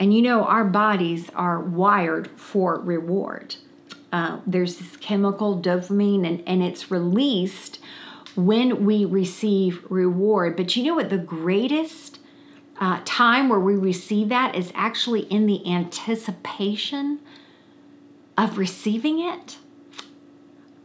And 0.00 0.12
you 0.12 0.20
know, 0.20 0.42
our 0.42 0.64
bodies 0.64 1.30
are 1.36 1.60
wired 1.60 2.28
for 2.32 2.80
reward. 2.80 3.54
Uh, 4.12 4.40
there's 4.44 4.78
this 4.78 4.96
chemical 4.96 5.62
dopamine, 5.62 6.26
and, 6.26 6.42
and 6.44 6.60
it's 6.60 6.90
released 6.90 7.78
when 8.34 8.84
we 8.84 9.04
receive 9.04 9.86
reward. 9.90 10.56
But 10.56 10.74
you 10.74 10.82
know 10.82 10.96
what? 10.96 11.08
The 11.08 11.18
greatest 11.18 12.18
uh, 12.80 13.00
time 13.04 13.48
where 13.48 13.60
we 13.60 13.76
receive 13.76 14.28
that 14.30 14.56
is 14.56 14.72
actually 14.74 15.20
in 15.20 15.46
the 15.46 15.64
anticipation 15.72 17.20
of 18.36 18.58
receiving 18.58 19.20
it, 19.20 19.58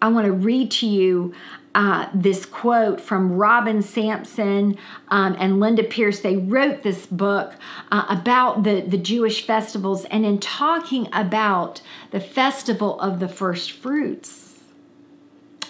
I 0.01 0.10
want 0.10 0.25
to 0.25 0.31
read 0.31 0.69
to 0.71 0.88
you 0.88 1.33
uh, 1.73 2.10
this 2.13 2.45
quote 2.45 2.99
from 2.99 3.33
Robin 3.33 3.81
Sampson 3.81 4.77
um, 5.10 5.36
and 5.39 5.60
Linda 5.60 5.83
Pierce. 5.83 6.19
They 6.19 6.38
wrote 6.38 6.83
this 6.83 7.05
book 7.05 7.53
uh, 7.91 8.05
about 8.10 8.63
the, 8.63 8.81
the 8.81 8.97
Jewish 8.97 9.45
festivals, 9.45 10.05
and 10.05 10.25
in 10.25 10.39
talking 10.39 11.07
about 11.13 11.81
the 12.12 12.19
festival 12.19 12.99
of 12.99 13.19
the 13.19 13.27
first 13.27 13.71
fruits, 13.71 14.60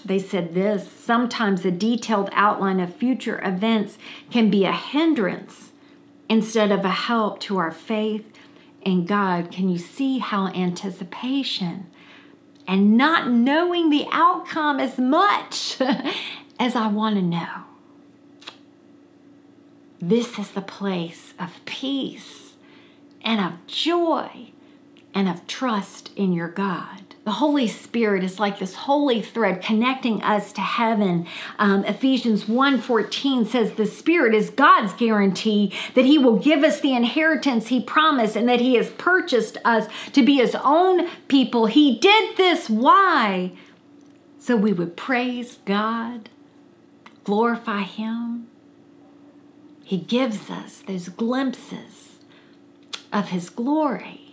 they 0.05 0.19
said 0.19 0.53
this 0.53 0.89
sometimes 0.89 1.65
a 1.65 1.71
detailed 1.71 2.29
outline 2.31 2.79
of 2.79 2.95
future 2.95 3.41
events 3.43 3.97
can 4.31 4.49
be 4.49 4.63
a 4.63 4.71
hindrance 4.71 5.71
instead 6.29 6.71
of 6.71 6.85
a 6.85 6.89
help 6.89 7.39
to 7.41 7.57
our 7.57 7.71
faith 7.71 8.25
in 8.87 9.03
God, 9.03 9.51
can 9.51 9.67
you 9.67 9.77
see 9.77 10.19
how 10.19 10.47
anticipation 10.47 11.87
and 12.65 12.97
not 12.97 13.29
knowing 13.29 13.89
the 13.89 14.07
outcome 14.13 14.79
as 14.79 14.97
much 14.97 15.77
as 16.59 16.73
I 16.73 16.87
want 16.87 17.17
to 17.17 17.21
know? 17.21 17.65
This 19.99 20.39
is 20.39 20.51
the 20.51 20.61
place 20.61 21.33
of 21.37 21.59
peace 21.65 22.53
and 23.21 23.41
of 23.41 23.67
joy 23.67 24.51
and 25.13 25.27
of 25.27 25.45
trust 25.47 26.11
in 26.15 26.31
your 26.31 26.47
God. 26.47 27.06
The 27.27 27.33
Holy 27.33 27.67
Spirit 27.67 28.23
is 28.23 28.39
like 28.39 28.57
this 28.57 28.73
holy 28.73 29.21
thread 29.21 29.61
connecting 29.61 30.23
us 30.23 30.53
to 30.53 30.61
heaven. 30.61 31.27
Um, 31.59 31.83
Ephesians 31.83 32.45
1:14 32.45 33.45
says 33.45 33.73
the 33.73 33.85
Spirit 33.85 34.33
is 34.33 34.49
God's 34.49 34.93
guarantee 34.93 35.73
that 35.93 36.05
He 36.05 36.17
will 36.17 36.37
give 36.37 36.63
us 36.63 36.79
the 36.79 36.93
inheritance 36.93 37.67
He 37.67 37.81
promised 37.81 38.37
and 38.37 38.47
that 38.47 38.61
He 38.61 38.75
has 38.75 38.91
purchased 38.91 39.57
us 39.65 39.89
to 40.13 40.23
be 40.23 40.37
His 40.37 40.55
own 40.63 41.09
people. 41.27 41.65
He 41.65 41.97
did 41.99 42.37
this. 42.37 42.69
Why? 42.69 43.51
So 44.39 44.55
we 44.55 44.71
would 44.71 44.95
praise 44.95 45.59
God, 45.65 46.29
glorify 47.25 47.81
Him. 47.81 48.47
He 49.83 49.97
gives 49.97 50.49
us 50.49 50.81
those 50.87 51.09
glimpses 51.09 52.19
of 53.11 53.31
His 53.31 53.49
glory 53.49 54.26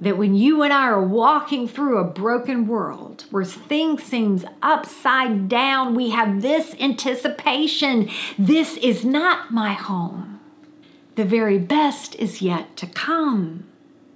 that 0.00 0.18
when 0.18 0.34
you 0.34 0.62
and 0.62 0.72
I 0.72 0.84
are 0.84 1.02
walking 1.02 1.66
through 1.66 1.98
a 1.98 2.04
broken 2.04 2.66
world 2.66 3.24
where 3.30 3.44
things 3.44 4.02
seems 4.02 4.44
upside 4.62 5.48
down, 5.48 5.94
we 5.94 6.10
have 6.10 6.42
this 6.42 6.74
anticipation. 6.78 8.10
This 8.38 8.76
is 8.76 9.04
not 9.04 9.50
my 9.52 9.72
home. 9.72 10.40
The 11.14 11.24
very 11.24 11.58
best 11.58 12.14
is 12.16 12.42
yet 12.42 12.76
to 12.76 12.86
come. 12.86 13.64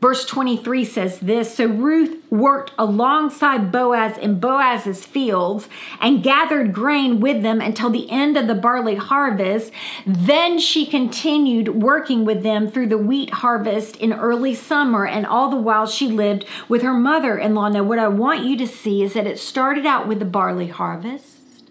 Verse 0.00 0.24
23 0.24 0.86
says 0.86 1.20
this 1.20 1.54
So 1.54 1.66
Ruth 1.66 2.22
worked 2.30 2.72
alongside 2.78 3.70
Boaz 3.70 4.16
in 4.16 4.40
Boaz's 4.40 5.04
fields 5.04 5.68
and 6.00 6.22
gathered 6.22 6.72
grain 6.72 7.20
with 7.20 7.42
them 7.42 7.60
until 7.60 7.90
the 7.90 8.10
end 8.10 8.38
of 8.38 8.46
the 8.46 8.54
barley 8.54 8.94
harvest. 8.94 9.72
Then 10.06 10.58
she 10.58 10.86
continued 10.86 11.82
working 11.82 12.24
with 12.24 12.42
them 12.42 12.70
through 12.70 12.88
the 12.88 12.96
wheat 12.96 13.30
harvest 13.30 13.96
in 13.96 14.14
early 14.14 14.54
summer, 14.54 15.06
and 15.06 15.26
all 15.26 15.50
the 15.50 15.56
while 15.56 15.86
she 15.86 16.06
lived 16.06 16.46
with 16.66 16.80
her 16.80 16.94
mother 16.94 17.36
in 17.38 17.54
law. 17.54 17.68
Now, 17.68 17.82
what 17.82 17.98
I 17.98 18.08
want 18.08 18.44
you 18.44 18.56
to 18.56 18.66
see 18.66 19.02
is 19.02 19.12
that 19.12 19.26
it 19.26 19.38
started 19.38 19.84
out 19.84 20.08
with 20.08 20.18
the 20.18 20.24
barley 20.24 20.68
harvest, 20.68 21.64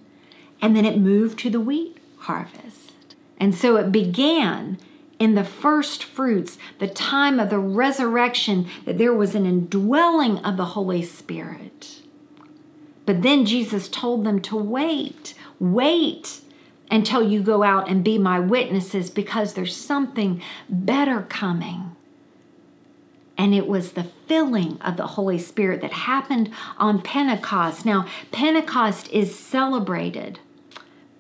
and 0.62 0.76
then 0.76 0.86
it 0.86 1.00
moved 1.00 1.40
to 1.40 1.50
the 1.50 1.60
wheat 1.60 1.98
harvest. 2.18 3.16
And 3.40 3.56
so 3.56 3.78
it 3.78 3.92
began 3.92 4.78
in 5.20 5.36
the 5.36 5.44
first 5.44 6.04
fruits, 6.04 6.58
the 6.80 6.88
time 6.88 7.40
of 7.40 7.50
the 7.50 7.60
resurrection, 7.60 8.68
that 8.86 8.98
there 8.98 9.14
was 9.14 9.36
an 9.36 9.46
indwelling 9.46 10.38
of 10.40 10.56
the 10.58 10.66
Holy 10.66 11.04
Spirit. 11.04 12.02
But 13.06 13.22
then 13.22 13.46
Jesus 13.46 13.90
told 13.90 14.24
them 14.24 14.42
to 14.44 14.56
wait, 14.56 15.34
wait 15.60 16.42
until 16.90 17.28
you 17.28 17.42
go 17.42 17.64
out 17.64 17.90
and 17.90 18.04
be 18.04 18.18
my 18.18 18.40
witnesses 18.40 19.10
because 19.10 19.54
there's 19.54 19.76
something 19.76 20.42
better 20.70 21.22
coming. 21.24 21.96
And 23.38 23.54
it 23.54 23.68
was 23.68 23.94
the 23.94 24.08
filling 24.28 24.80
of 24.82 24.98
the 24.98 25.08
Holy 25.08 25.40
Spirit 25.40 25.82
that 25.82 25.94
happened 25.94 26.52
on 26.78 27.02
Pentecost. 27.02 27.86
Now, 27.86 28.06
Pentecost 28.32 29.10
is 29.12 29.38
celebrated 29.38 30.40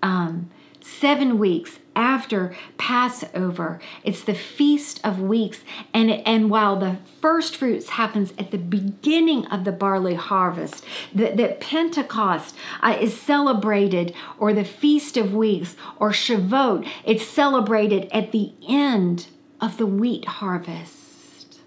um, 0.04 0.50
seven 0.82 1.38
weeks 1.38 1.80
after 2.00 2.56
Passover. 2.78 3.80
It's 4.04 4.24
the 4.24 4.34
Feast 4.34 5.02
of 5.04 5.20
Weeks. 5.20 5.60
And, 5.94 6.10
and 6.10 6.50
while 6.50 6.80
the 6.80 6.98
first 7.22 7.58
fruits 7.58 7.90
happens 7.90 8.34
at 8.40 8.52
the 8.52 8.58
beginning 8.58 9.46
of 9.48 9.66
the 9.66 9.74
barley 9.74 10.16
harvest, 10.16 10.86
that, 11.14 11.36
that 11.36 11.60
Pentecost 11.60 12.56
uh, 12.82 12.98
is 13.00 13.20
celebrated, 13.20 14.14
or 14.38 14.54
the 14.54 14.64
Feast 14.64 15.18
of 15.18 15.34
Weeks, 15.34 15.76
or 15.98 16.12
Shavuot, 16.12 16.88
it's 17.04 17.28
celebrated 17.28 18.08
at 18.12 18.32
the 18.32 18.54
end 18.68 19.28
of 19.60 19.78
the 19.78 19.86
wheat 19.86 20.26
harvest. 20.26 21.60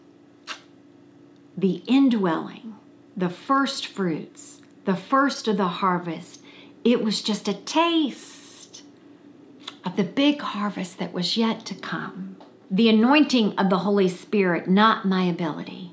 The 1.56 1.82
indwelling, 1.86 2.76
the 3.14 3.28
first 3.28 3.86
fruits, 3.86 4.62
the 4.86 4.96
first 4.96 5.46
of 5.46 5.58
the 5.58 5.68
harvest, 5.68 6.40
it 6.84 7.04
was 7.04 7.20
just 7.20 7.46
a 7.46 7.54
taste 7.54 8.41
of 9.84 9.96
the 9.96 10.04
big 10.04 10.40
harvest 10.40 10.98
that 10.98 11.12
was 11.12 11.36
yet 11.36 11.64
to 11.66 11.74
come. 11.74 12.36
The 12.70 12.88
anointing 12.88 13.58
of 13.58 13.68
the 13.68 13.78
Holy 13.78 14.08
Spirit, 14.08 14.68
not 14.68 15.04
my 15.04 15.24
ability, 15.24 15.92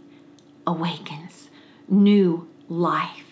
awakens 0.66 1.50
new 1.88 2.48
life. 2.68 3.26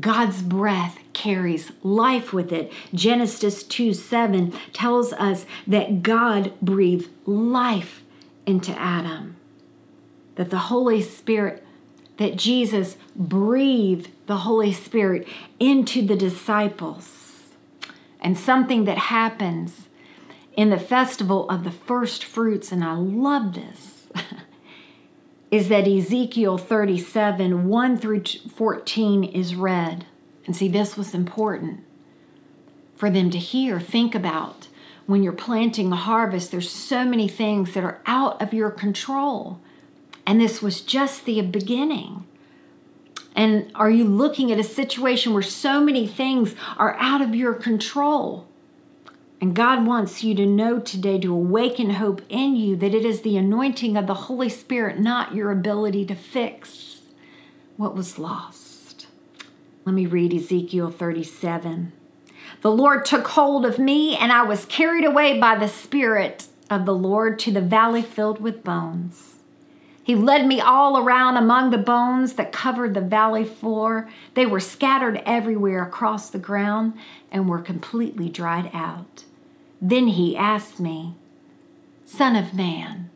God's 0.00 0.42
breath 0.42 0.98
carries 1.12 1.72
life 1.82 2.32
with 2.32 2.52
it. 2.52 2.72
Genesis 2.92 3.62
2 3.62 3.92
7 3.92 4.52
tells 4.72 5.12
us 5.14 5.46
that 5.66 6.02
God 6.02 6.52
breathed 6.60 7.10
life 7.26 8.02
into 8.46 8.72
Adam, 8.78 9.36
that 10.34 10.50
the 10.50 10.58
Holy 10.58 11.00
Spirit, 11.00 11.64
that 12.16 12.36
Jesus 12.36 12.96
breathed 13.14 14.10
the 14.26 14.38
Holy 14.38 14.72
Spirit 14.72 15.28
into 15.60 16.04
the 16.04 16.16
disciples 16.16 17.23
and 18.24 18.38
something 18.38 18.86
that 18.86 18.96
happens 18.96 19.88
in 20.56 20.70
the 20.70 20.78
festival 20.78 21.48
of 21.50 21.62
the 21.62 21.70
first 21.70 22.24
fruits, 22.24 22.72
and 22.72 22.82
I 22.82 22.94
love 22.94 23.54
this, 23.54 24.08
is 25.50 25.68
that 25.68 25.86
Ezekiel 25.86 26.56
37 26.56 27.68
1 27.68 27.96
through 27.98 28.24
14 28.24 29.24
is 29.24 29.54
read. 29.54 30.06
And 30.46 30.56
see, 30.56 30.68
this 30.68 30.96
was 30.96 31.14
important 31.14 31.84
for 32.96 33.10
them 33.10 33.30
to 33.30 33.38
hear. 33.38 33.78
Think 33.78 34.14
about 34.14 34.68
when 35.06 35.22
you're 35.22 35.32
planting 35.32 35.92
a 35.92 35.96
harvest, 35.96 36.50
there's 36.50 36.70
so 36.70 37.04
many 37.04 37.28
things 37.28 37.74
that 37.74 37.84
are 37.84 38.00
out 38.06 38.40
of 38.40 38.54
your 38.54 38.70
control. 38.70 39.60
And 40.26 40.40
this 40.40 40.62
was 40.62 40.80
just 40.80 41.26
the 41.26 41.42
beginning. 41.42 42.24
And 43.34 43.70
are 43.74 43.90
you 43.90 44.04
looking 44.04 44.52
at 44.52 44.60
a 44.60 44.64
situation 44.64 45.32
where 45.32 45.42
so 45.42 45.80
many 45.80 46.06
things 46.06 46.54
are 46.76 46.96
out 46.98 47.20
of 47.20 47.34
your 47.34 47.54
control? 47.54 48.46
And 49.40 49.54
God 49.54 49.86
wants 49.86 50.22
you 50.22 50.34
to 50.36 50.46
know 50.46 50.78
today 50.78 51.18
to 51.18 51.34
awaken 51.34 51.90
hope 51.90 52.22
in 52.28 52.56
you 52.56 52.76
that 52.76 52.94
it 52.94 53.04
is 53.04 53.22
the 53.22 53.36
anointing 53.36 53.96
of 53.96 54.06
the 54.06 54.14
Holy 54.14 54.48
Spirit, 54.48 54.98
not 54.98 55.34
your 55.34 55.50
ability 55.50 56.06
to 56.06 56.14
fix 56.14 57.00
what 57.76 57.94
was 57.94 58.18
lost. 58.18 59.06
Let 59.84 59.94
me 59.94 60.06
read 60.06 60.32
Ezekiel 60.32 60.90
37. 60.90 61.92
The 62.62 62.70
Lord 62.70 63.04
took 63.04 63.26
hold 63.28 63.66
of 63.66 63.78
me, 63.78 64.16
and 64.16 64.32
I 64.32 64.42
was 64.42 64.64
carried 64.64 65.04
away 65.04 65.38
by 65.38 65.56
the 65.56 65.68
Spirit 65.68 66.46
of 66.70 66.86
the 66.86 66.94
Lord 66.94 67.38
to 67.40 67.52
the 67.52 67.60
valley 67.60 68.00
filled 68.00 68.40
with 68.40 68.64
bones. 68.64 69.33
He 70.04 70.14
led 70.14 70.46
me 70.46 70.60
all 70.60 70.98
around 70.98 71.38
among 71.38 71.70
the 71.70 71.78
bones 71.78 72.34
that 72.34 72.52
covered 72.52 72.92
the 72.92 73.00
valley 73.00 73.44
floor. 73.44 74.10
They 74.34 74.44
were 74.44 74.60
scattered 74.60 75.22
everywhere 75.24 75.82
across 75.82 76.28
the 76.28 76.38
ground 76.38 76.92
and 77.32 77.48
were 77.48 77.60
completely 77.60 78.28
dried 78.28 78.70
out. 78.74 79.24
Then 79.80 80.08
he 80.08 80.36
asked 80.36 80.78
me, 80.78 81.14
Son 82.04 82.36
of 82.36 82.52
man, 82.52 83.08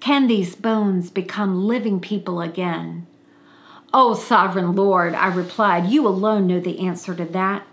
can 0.00 0.26
these 0.26 0.56
bones 0.56 1.08
become 1.08 1.68
living 1.68 2.00
people 2.00 2.40
again? 2.40 3.06
O 3.94 4.10
oh, 4.10 4.14
sovereign 4.14 4.74
Lord, 4.74 5.14
I 5.14 5.28
replied, 5.28 5.86
you 5.86 6.06
alone 6.06 6.48
know 6.48 6.58
the 6.58 6.80
answer 6.80 7.14
to 7.14 7.24
that. 7.26 7.66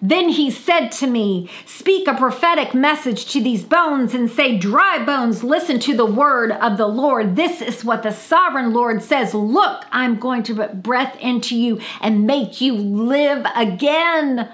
Then 0.00 0.28
he 0.28 0.50
said 0.50 0.90
to 0.92 1.06
me, 1.06 1.50
Speak 1.66 2.06
a 2.06 2.14
prophetic 2.14 2.74
message 2.74 3.26
to 3.32 3.42
these 3.42 3.64
bones 3.64 4.14
and 4.14 4.30
say, 4.30 4.56
Dry 4.56 5.04
bones, 5.04 5.42
listen 5.42 5.80
to 5.80 5.96
the 5.96 6.06
word 6.06 6.52
of 6.52 6.76
the 6.76 6.86
Lord. 6.86 7.36
This 7.36 7.60
is 7.60 7.84
what 7.84 8.02
the 8.02 8.12
sovereign 8.12 8.72
Lord 8.72 9.02
says 9.02 9.34
Look, 9.34 9.84
I'm 9.90 10.18
going 10.18 10.42
to 10.44 10.54
put 10.54 10.82
breath 10.82 11.18
into 11.20 11.56
you 11.56 11.80
and 12.00 12.26
make 12.26 12.60
you 12.60 12.74
live 12.74 13.44
again. 13.56 14.48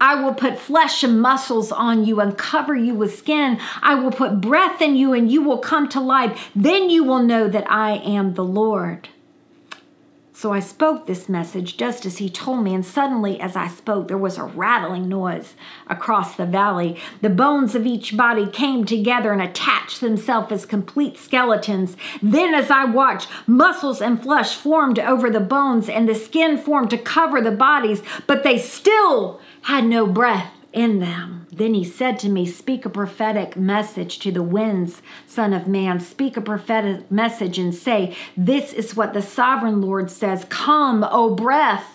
I 0.00 0.16
will 0.16 0.34
put 0.34 0.58
flesh 0.58 1.04
and 1.04 1.22
muscles 1.22 1.70
on 1.70 2.04
you 2.04 2.20
and 2.20 2.36
cover 2.36 2.74
you 2.74 2.92
with 2.92 3.16
skin. 3.16 3.60
I 3.82 3.94
will 3.94 4.10
put 4.10 4.40
breath 4.40 4.82
in 4.82 4.96
you 4.96 5.12
and 5.12 5.30
you 5.30 5.42
will 5.42 5.58
come 5.58 5.88
to 5.90 6.00
life. 6.00 6.50
Then 6.56 6.90
you 6.90 7.04
will 7.04 7.22
know 7.22 7.48
that 7.48 7.70
I 7.70 7.98
am 7.98 8.34
the 8.34 8.44
Lord. 8.44 9.08
So 10.34 10.52
I 10.52 10.60
spoke 10.60 11.06
this 11.06 11.28
message 11.28 11.76
just 11.76 12.06
as 12.06 12.16
he 12.16 12.30
told 12.30 12.64
me, 12.64 12.74
and 12.74 12.84
suddenly, 12.84 13.38
as 13.38 13.54
I 13.54 13.68
spoke, 13.68 14.08
there 14.08 14.16
was 14.16 14.38
a 14.38 14.44
rattling 14.44 15.06
noise 15.08 15.54
across 15.88 16.36
the 16.36 16.46
valley. 16.46 16.96
The 17.20 17.28
bones 17.28 17.74
of 17.74 17.84
each 17.84 18.16
body 18.16 18.46
came 18.46 18.86
together 18.86 19.32
and 19.32 19.42
attached 19.42 20.00
themselves 20.00 20.50
as 20.50 20.64
complete 20.64 21.18
skeletons. 21.18 21.98
Then, 22.22 22.54
as 22.54 22.70
I 22.70 22.86
watched, 22.86 23.28
muscles 23.46 24.00
and 24.00 24.22
flesh 24.22 24.56
formed 24.56 24.98
over 24.98 25.28
the 25.28 25.38
bones, 25.38 25.90
and 25.90 26.08
the 26.08 26.14
skin 26.14 26.56
formed 26.56 26.90
to 26.90 26.98
cover 26.98 27.42
the 27.42 27.50
bodies, 27.50 28.02
but 28.26 28.42
they 28.42 28.58
still 28.58 29.38
had 29.62 29.84
no 29.84 30.06
breath 30.06 30.52
in 30.72 30.98
them. 30.98 31.41
Then 31.52 31.74
he 31.74 31.84
said 31.84 32.18
to 32.20 32.30
me, 32.30 32.46
Speak 32.46 32.86
a 32.86 32.90
prophetic 32.90 33.56
message 33.56 34.18
to 34.20 34.32
the 34.32 34.42
winds, 34.42 35.02
Son 35.26 35.52
of 35.52 35.68
Man. 35.68 36.00
Speak 36.00 36.38
a 36.38 36.40
prophetic 36.40 37.10
message 37.10 37.58
and 37.58 37.74
say, 37.74 38.16
This 38.34 38.72
is 38.72 38.96
what 38.96 39.12
the 39.12 39.20
sovereign 39.20 39.82
Lord 39.82 40.10
says 40.10 40.46
Come, 40.48 41.04
O 41.04 41.34
breath, 41.34 41.86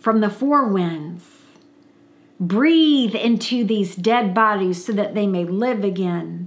from 0.00 0.20
the 0.20 0.30
four 0.30 0.66
winds. 0.66 1.24
Breathe 2.40 3.14
into 3.14 3.64
these 3.64 3.94
dead 3.94 4.34
bodies 4.34 4.84
so 4.84 4.92
that 4.92 5.14
they 5.14 5.28
may 5.28 5.44
live 5.44 5.84
again. 5.84 6.43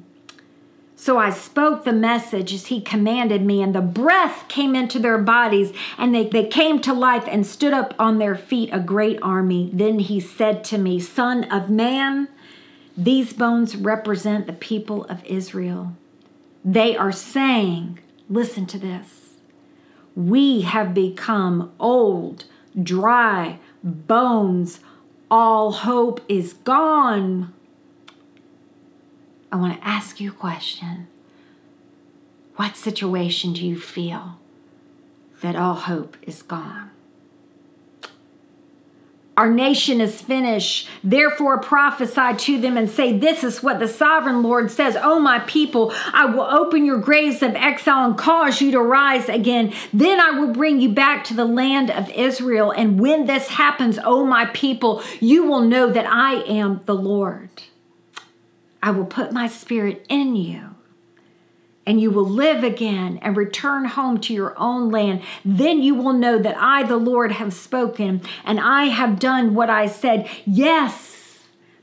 So 1.00 1.20
I 1.20 1.30
spoke 1.30 1.84
the 1.84 1.94
message 1.94 2.52
as 2.52 2.66
he 2.66 2.82
commanded 2.82 3.44
me, 3.44 3.62
and 3.62 3.74
the 3.74 3.82
breath 3.82 4.46
came 4.48 4.74
into 4.76 4.98
their 4.98 5.20
bodies, 5.20 5.72
and 5.96 6.14
they, 6.14 6.26
they 6.26 6.48
came 6.48 6.82
to 6.82 6.92
life 6.92 7.26
and 7.28 7.46
stood 7.46 7.72
up 7.72 7.94
on 8.00 8.18
their 8.18 8.34
feet, 8.34 8.72
a 8.74 8.80
great 8.80 9.20
army. 9.22 9.70
Then 9.72 10.00
he 10.00 10.20
said 10.20 10.64
to 10.66 10.80
me, 10.80 11.00
Son 11.00 11.44
of 11.52 11.70
man, 11.70 12.30
these 12.98 13.32
bones 13.32 13.76
represent 13.76 14.48
the 14.48 14.54
people 14.54 15.04
of 15.06 15.24
Israel. 15.24 15.96
They 16.66 16.98
are 16.98 17.12
saying, 17.12 18.00
Listen 18.28 18.66
to 18.66 18.80
this. 18.80 19.36
We 20.16 20.62
have 20.62 20.96
become 20.96 21.74
old, 21.80 22.46
dry 22.82 23.60
bones. 23.84 24.80
All 25.30 25.72
hope 25.72 26.22
is 26.28 26.54
gone. 26.54 27.54
I 29.52 29.56
want 29.56 29.80
to 29.80 29.88
ask 29.88 30.20
you 30.20 30.32
a 30.32 30.34
question. 30.34 31.08
What 32.56 32.76
situation 32.76 33.54
do 33.54 33.66
you 33.66 33.80
feel 33.80 34.40
that 35.42 35.56
all 35.56 35.76
hope 35.76 36.18
is 36.24 36.42
gone? 36.42 36.92
Our 39.38 39.52
nation 39.52 40.02
is 40.02 40.20
finished. 40.20 40.90
Therefore, 41.04 41.60
prophesy 41.60 42.36
to 42.36 42.60
them 42.60 42.76
and 42.76 42.90
say, 42.90 43.16
This 43.16 43.44
is 43.44 43.62
what 43.62 43.80
the 43.80 43.88
sovereign 43.88 44.42
Lord 44.42 44.72
says. 44.72 44.98
Oh, 45.00 45.20
my 45.20 45.38
people, 45.40 45.94
I 46.12 46.26
will 46.26 46.42
open 46.42 46.84
your 46.84 46.98
graves 46.98 47.44
of 47.44 47.54
exile 47.54 48.04
and 48.04 48.18
cause 48.18 48.60
you 48.62 48.72
to 48.72 48.82
rise 48.82 49.30
again. 49.30 49.74
Then 49.94 50.20
I 50.20 50.32
will 50.32 50.52
bring 50.52 50.82
you 50.82 50.90
back 50.90 51.24
to 51.26 51.36
the 51.36 51.46
land 51.46 51.92
of 51.92 52.10
Israel. 52.10 52.72
And 52.72 53.00
when 53.00 53.28
this 53.28 53.50
happens, 53.50 54.00
oh, 54.04 54.26
my 54.26 54.46
people, 54.46 55.04
you 55.20 55.44
will 55.44 55.62
know 55.62 55.92
that 55.92 56.08
I 56.08 56.42
am 56.48 56.82
the 56.86 56.96
Lord. 56.96 57.50
I 58.88 58.92
will 58.92 59.04
put 59.04 59.34
my 59.34 59.48
spirit 59.48 60.06
in 60.08 60.38
you 60.38 60.70
and 61.86 62.00
you 62.00 62.10
will 62.10 62.26
live 62.26 62.64
again 62.64 63.20
and 63.22 63.36
return 63.36 63.84
home 63.84 64.18
to 64.22 64.34
your 64.34 64.58
own 64.58 64.90
land. 64.90 65.24
Then 65.44 65.84
you 65.84 65.94
will 65.94 66.14
know 66.14 66.40
that 66.40 66.56
I, 66.58 66.84
the 66.84 66.96
Lord, 66.96 67.34
have 67.34 67.54
spoken 67.54 68.22
and 68.46 68.62
I 68.62 68.86
have 68.86 69.20
done 69.20 69.54
what 69.54 69.70
I 69.70 69.88
said. 69.88 70.30
Yes, 70.46 71.40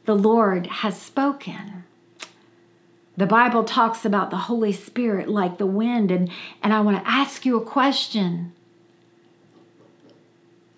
the 0.07 0.15
Lord 0.15 0.67
has 0.67 0.99
spoken. 0.99 1.85
The 3.19 3.27
Bible 3.27 3.65
talks 3.65 4.07
about 4.07 4.31
the 4.31 4.39
Holy 4.49 4.73
Spirit 4.73 5.29
like 5.29 5.59
the 5.59 5.67
wind, 5.67 6.11
and, 6.11 6.31
and 6.63 6.73
I 6.73 6.81
want 6.81 7.05
to 7.05 7.11
ask 7.11 7.45
you 7.45 7.59
a 7.59 7.65
question. 7.67 8.55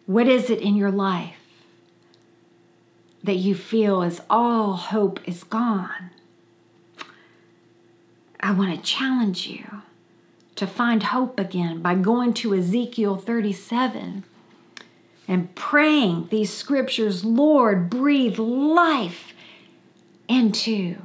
What 0.06 0.26
is 0.26 0.50
it 0.50 0.60
in 0.60 0.74
your 0.74 0.90
life 0.90 1.36
that 3.22 3.36
you 3.36 3.54
feel 3.54 4.02
as 4.02 4.20
all 4.28 4.72
hope 4.72 5.20
is 5.28 5.44
gone? 5.44 6.10
I 8.40 8.52
want 8.52 8.74
to 8.74 8.82
challenge 8.82 9.46
you 9.46 9.82
to 10.56 10.66
find 10.66 11.02
hope 11.02 11.38
again 11.38 11.80
by 11.80 11.94
going 11.94 12.34
to 12.34 12.54
Ezekiel 12.54 13.16
37 13.16 14.24
and 15.28 15.54
praying 15.54 16.28
these 16.30 16.52
scriptures 16.52 17.24
Lord, 17.24 17.90
breathe 17.90 18.38
life 18.38 19.34
into 20.28 20.96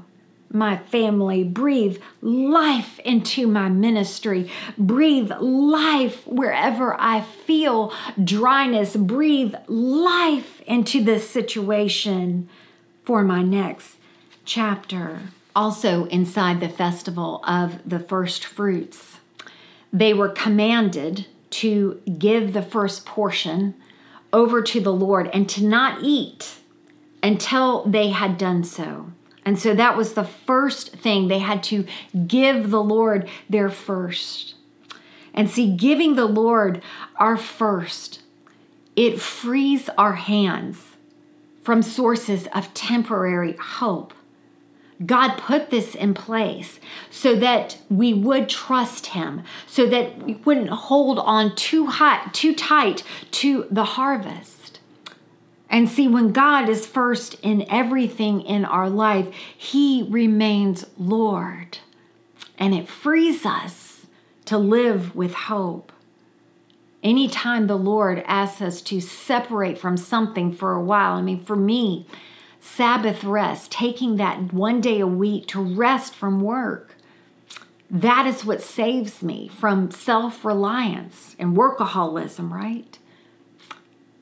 my 0.53 0.77
family. 0.77 1.43
Breathe 1.43 2.01
life 2.21 2.99
into 2.99 3.47
my 3.47 3.69
ministry. 3.69 4.49
Breathe 4.77 5.31
life 5.39 6.25
wherever 6.27 6.99
I 6.99 7.21
feel 7.21 7.93
dryness. 8.21 8.95
Breathe 8.95 9.55
life 9.67 10.61
into 10.61 11.03
this 11.03 11.29
situation 11.29 12.49
for 13.05 13.23
my 13.23 13.41
next 13.41 13.97
chapter 14.45 15.21
also 15.55 16.05
inside 16.05 16.59
the 16.59 16.69
festival 16.69 17.43
of 17.45 17.87
the 17.87 17.99
first 17.99 18.45
fruits. 18.45 19.19
They 19.91 20.13
were 20.13 20.29
commanded 20.29 21.27
to 21.51 22.01
give 22.17 22.53
the 22.53 22.61
first 22.61 23.05
portion 23.05 23.75
over 24.31 24.61
to 24.61 24.79
the 24.79 24.93
Lord 24.93 25.29
and 25.33 25.47
to 25.49 25.65
not 25.65 26.01
eat 26.01 26.55
until 27.21 27.83
they 27.85 28.09
had 28.09 28.37
done 28.37 28.63
so. 28.63 29.11
And 29.45 29.59
so 29.59 29.73
that 29.75 29.97
was 29.97 30.13
the 30.13 30.23
first 30.23 30.95
thing 30.95 31.27
they 31.27 31.39
had 31.39 31.63
to 31.63 31.85
give 32.27 32.69
the 32.69 32.81
Lord 32.81 33.27
their 33.49 33.69
first. 33.69 34.55
And 35.33 35.49
see, 35.49 35.75
giving 35.75 36.15
the 36.15 36.25
Lord 36.25 36.81
our 37.17 37.37
first, 37.37 38.21
it 38.95 39.19
frees 39.19 39.89
our 39.97 40.13
hands 40.13 40.95
from 41.63 41.81
sources 41.81 42.47
of 42.53 42.73
temporary 42.73 43.53
hope 43.53 44.13
God 45.05 45.37
put 45.37 45.69
this 45.69 45.95
in 45.95 46.13
place 46.13 46.79
so 47.09 47.35
that 47.35 47.77
we 47.89 48.13
would 48.13 48.49
trust 48.49 49.07
him, 49.07 49.43
so 49.67 49.87
that 49.87 50.23
we 50.23 50.35
wouldn't 50.35 50.69
hold 50.69 51.19
on 51.19 51.55
too 51.55 51.87
high, 51.87 52.29
too 52.33 52.53
tight 52.53 53.03
to 53.31 53.67
the 53.71 53.83
harvest. 53.83 54.79
And 55.69 55.89
see, 55.89 56.07
when 56.07 56.33
God 56.33 56.67
is 56.67 56.85
first 56.85 57.35
in 57.41 57.65
everything 57.69 58.41
in 58.41 58.65
our 58.65 58.89
life, 58.89 59.33
he 59.57 60.05
remains 60.09 60.85
Lord. 60.97 61.77
And 62.57 62.75
it 62.75 62.89
frees 62.89 63.45
us 63.45 64.05
to 64.45 64.57
live 64.57 65.15
with 65.15 65.33
hope. 65.33 65.93
Anytime 67.01 67.67
the 67.67 67.77
Lord 67.77 68.21
asks 68.27 68.61
us 68.61 68.81
to 68.83 68.99
separate 68.99 69.77
from 69.77 69.97
something 69.97 70.51
for 70.51 70.73
a 70.73 70.83
while, 70.83 71.13
I 71.13 71.21
mean, 71.21 71.39
for 71.39 71.55
me, 71.55 72.05
Sabbath 72.63 73.23
rest, 73.23 73.71
taking 73.71 74.17
that 74.17 74.53
one 74.53 74.81
day 74.81 74.99
a 74.99 75.07
week 75.07 75.47
to 75.47 75.59
rest 75.59 76.13
from 76.13 76.41
work. 76.41 76.95
That 77.89 78.27
is 78.27 78.45
what 78.45 78.61
saves 78.61 79.23
me 79.23 79.49
from 79.49 79.89
self 79.89 80.45
reliance 80.45 81.35
and 81.39 81.57
workaholism, 81.57 82.51
right? 82.51 82.97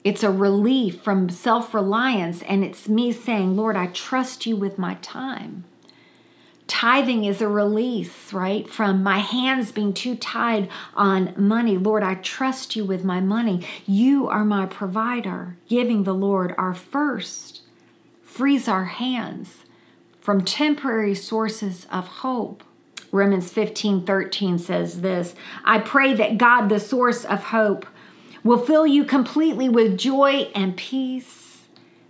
It's 0.06 0.24
a 0.24 0.32
relief 0.32 1.02
from 1.02 1.30
self 1.30 1.74
reliance, 1.74 2.42
and 2.44 2.64
it's 2.64 2.88
me 2.88 3.12
saying, 3.12 3.58
Lord, 3.58 3.76
I 3.76 3.88
trust 3.88 4.46
you 4.46 4.56
with 4.56 4.80
my 4.80 4.96
time. 4.96 5.66
Tithing 6.66 7.26
is 7.26 7.42
a 7.42 7.48
release, 7.48 8.32
right, 8.32 8.70
from 8.70 9.04
my 9.04 9.18
hands 9.18 9.72
being 9.74 9.94
too 9.94 10.16
tied 10.16 10.70
on 10.96 11.34
money. 11.36 11.78
Lord, 11.78 12.04
I 12.04 12.16
trust 12.16 12.76
you 12.76 12.86
with 12.86 13.04
my 13.04 13.20
money. 13.20 13.68
You 13.86 14.30
are 14.30 14.46
my 14.46 14.66
provider, 14.66 15.58
giving 15.68 16.04
the 16.04 16.14
Lord 16.14 16.56
our 16.58 16.74
first 16.74 17.59
frees 18.40 18.70
our 18.70 18.86
hands 18.86 19.66
from 20.22 20.46
temporary 20.46 21.14
sources 21.14 21.86
of 21.92 22.08
hope. 22.08 22.64
Romans 23.12 23.52
15 23.52 24.06
13 24.06 24.58
says 24.58 25.02
this 25.02 25.36
I 25.66 25.80
pray 25.80 26.14
that 26.14 26.38
God, 26.38 26.70
the 26.70 26.80
source 26.80 27.26
of 27.26 27.44
hope, 27.44 27.86
will 28.42 28.58
fill 28.58 28.88
you 28.88 29.04
completely 29.04 29.68
with 29.68 29.98
joy 29.98 30.50
and 30.56 30.78
peace 30.78 31.64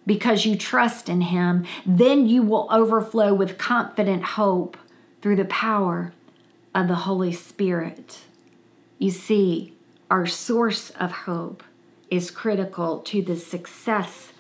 because 0.06 0.46
you 0.46 0.56
trust 0.56 1.10
in 1.10 1.22
Him. 1.22 1.66
Then 1.84 2.28
you 2.28 2.44
will 2.44 2.68
overflow 2.70 3.34
with 3.34 3.58
confident 3.58 4.22
hope 4.24 4.78
through 5.24 5.38
the 5.38 5.46
power 5.46 6.14
of 6.76 6.88
the 6.88 7.08
Holy 7.08 7.34
Spirit. 7.34 8.20
You 9.00 9.10
see, 9.10 9.74
our 10.12 10.28
source 10.28 10.92
of 10.92 11.12
hope 11.12 11.64
is 12.12 12.30
critical 12.30 13.00
to 13.00 13.24
the 13.24 13.36
success 13.36 14.32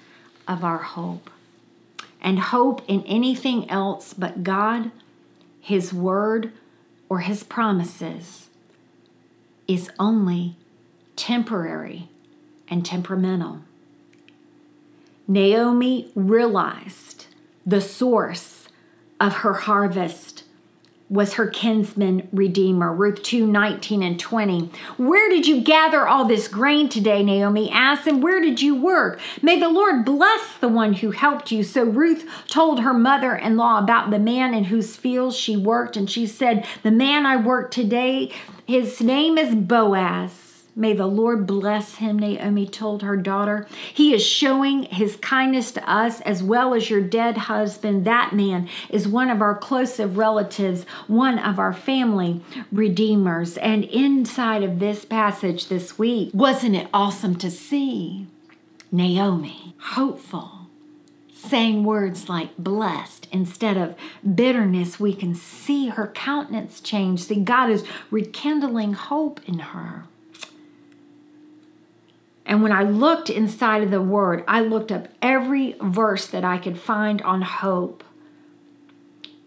of 0.47 0.63
our 0.63 0.77
hope 0.77 1.31
and 2.21 2.39
hope 2.39 2.81
in 2.87 3.03
anything 3.03 3.69
else 3.69 4.13
but 4.13 4.43
God, 4.43 4.91
His 5.59 5.93
Word, 5.93 6.51
or 7.07 7.19
His 7.19 7.43
promises 7.43 8.49
is 9.67 9.89
only 9.99 10.55
temporary 11.15 12.09
and 12.67 12.85
temperamental. 12.85 13.59
Naomi 15.27 16.11
realized 16.15 17.27
the 17.65 17.81
source 17.81 18.67
of 19.19 19.35
her 19.35 19.53
harvest 19.53 20.38
was 21.09 21.33
her 21.33 21.47
kinsman 21.47 22.27
redeemer. 22.31 22.93
Ruth 22.93 23.23
2 23.23 23.47
19 23.47 24.03
and 24.03 24.19
20. 24.19 24.71
Where 24.97 25.29
did 25.29 25.47
you 25.47 25.61
gather 25.61 26.07
all 26.07 26.25
this 26.25 26.47
grain 26.47 26.87
today? 26.87 27.23
Naomi 27.23 27.69
asked, 27.71 28.07
and 28.07 28.21
where 28.21 28.39
did 28.39 28.61
you 28.61 28.75
work? 28.75 29.19
May 29.41 29.59
the 29.59 29.69
Lord 29.69 30.05
bless 30.05 30.57
the 30.57 30.67
one 30.67 30.93
who 30.93 31.11
helped 31.11 31.51
you. 31.51 31.63
So 31.63 31.83
Ruth 31.83 32.29
told 32.47 32.81
her 32.81 32.93
mother 32.93 33.35
in 33.35 33.57
law 33.57 33.79
about 33.79 34.11
the 34.11 34.19
man 34.19 34.53
in 34.53 34.65
whose 34.65 34.95
fields 34.95 35.35
she 35.35 35.57
worked, 35.57 35.97
and 35.97 36.09
she 36.09 36.27
said, 36.27 36.67
The 36.83 36.91
man 36.91 37.25
I 37.25 37.37
work 37.37 37.71
today, 37.71 38.31
his 38.67 39.01
name 39.01 39.37
is 39.37 39.55
Boaz. 39.55 40.48
May 40.79 40.93
the 40.93 41.07
Lord 41.07 41.45
bless 41.45 41.95
him, 41.95 42.17
Naomi 42.17 42.65
told 42.65 43.01
her 43.01 43.17
daughter. 43.17 43.67
He 43.93 44.13
is 44.13 44.25
showing 44.25 44.83
his 44.83 45.17
kindness 45.17 45.73
to 45.73 45.91
us 45.91 46.21
as 46.21 46.41
well 46.41 46.73
as 46.73 46.89
your 46.89 47.01
dead 47.01 47.35
husband. 47.35 48.05
That 48.05 48.31
man 48.31 48.69
is 48.89 49.05
one 49.05 49.29
of 49.29 49.41
our 49.41 49.55
closest 49.55 50.15
relatives, 50.15 50.85
one 51.07 51.37
of 51.37 51.59
our 51.59 51.73
family 51.73 52.39
redeemers. 52.71 53.57
And 53.57 53.83
inside 53.83 54.63
of 54.63 54.79
this 54.79 55.03
passage 55.03 55.67
this 55.67 55.99
week, 55.99 56.31
wasn't 56.33 56.77
it 56.77 56.87
awesome 56.93 57.35
to 57.39 57.51
see 57.51 58.27
Naomi, 58.89 59.75
hopeful, 59.79 60.69
saying 61.33 61.83
words 61.83 62.29
like 62.29 62.55
blessed 62.57 63.27
instead 63.33 63.75
of 63.75 63.97
bitterness? 64.33 64.97
We 64.97 65.13
can 65.13 65.35
see 65.35 65.89
her 65.89 66.07
countenance 66.07 66.79
change. 66.79 67.23
See, 67.23 67.43
God 67.43 67.69
is 67.69 67.83
rekindling 68.09 68.93
hope 68.93 69.41
in 69.45 69.59
her. 69.59 70.05
And 72.49 72.63
when 72.63 72.71
I 72.71 72.81
looked 72.83 73.29
inside 73.29 73.83
of 73.83 73.91
the 73.91 74.01
word, 74.01 74.43
I 74.47 74.61
looked 74.61 74.91
up 74.91 75.07
every 75.21 75.75
verse 75.79 76.25
that 76.27 76.43
I 76.43 76.57
could 76.57 76.79
find 76.79 77.21
on 77.21 77.43
hope. 77.43 78.03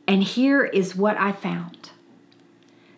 And 0.07 0.22
here 0.22 0.64
is 0.64 0.96
what 0.96 1.16
I 1.18 1.32
found 1.32 1.90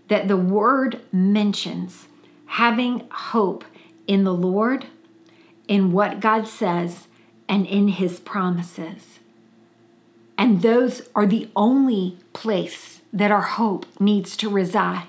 that 0.08 0.28
the 0.28 0.36
word 0.36 1.00
mentions 1.10 2.08
having 2.46 3.08
hope 3.10 3.64
in 4.06 4.24
the 4.24 4.34
Lord, 4.34 4.86
in 5.66 5.90
what 5.92 6.20
God 6.20 6.46
says, 6.46 7.08
and 7.48 7.66
in 7.66 7.88
his 7.88 8.20
promises. 8.20 9.20
And 10.36 10.60
those 10.60 11.08
are 11.14 11.26
the 11.26 11.48
only 11.56 12.18
place 12.34 13.00
that 13.12 13.30
our 13.30 13.42
hope 13.42 13.86
needs 13.98 14.36
to 14.36 14.50
reside. 14.50 15.08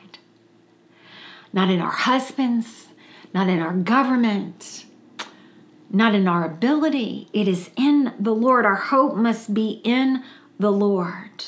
not 1.54 1.70
in 1.70 1.80
our 1.80 1.92
husbands, 1.92 2.90
not 3.34 3.48
in 3.50 3.60
our 3.60 3.74
government, 3.74 4.85
not 5.96 6.14
in 6.14 6.28
our 6.28 6.46
ability. 6.46 7.30
It 7.32 7.48
is 7.48 7.70
in 7.78 8.14
the 8.20 8.36
Lord. 8.36 8.66
Our 8.66 8.76
hope 8.76 9.16
must 9.16 9.54
be 9.54 9.82
in 9.84 10.24
the 10.60 10.72
Lord. 10.72 11.46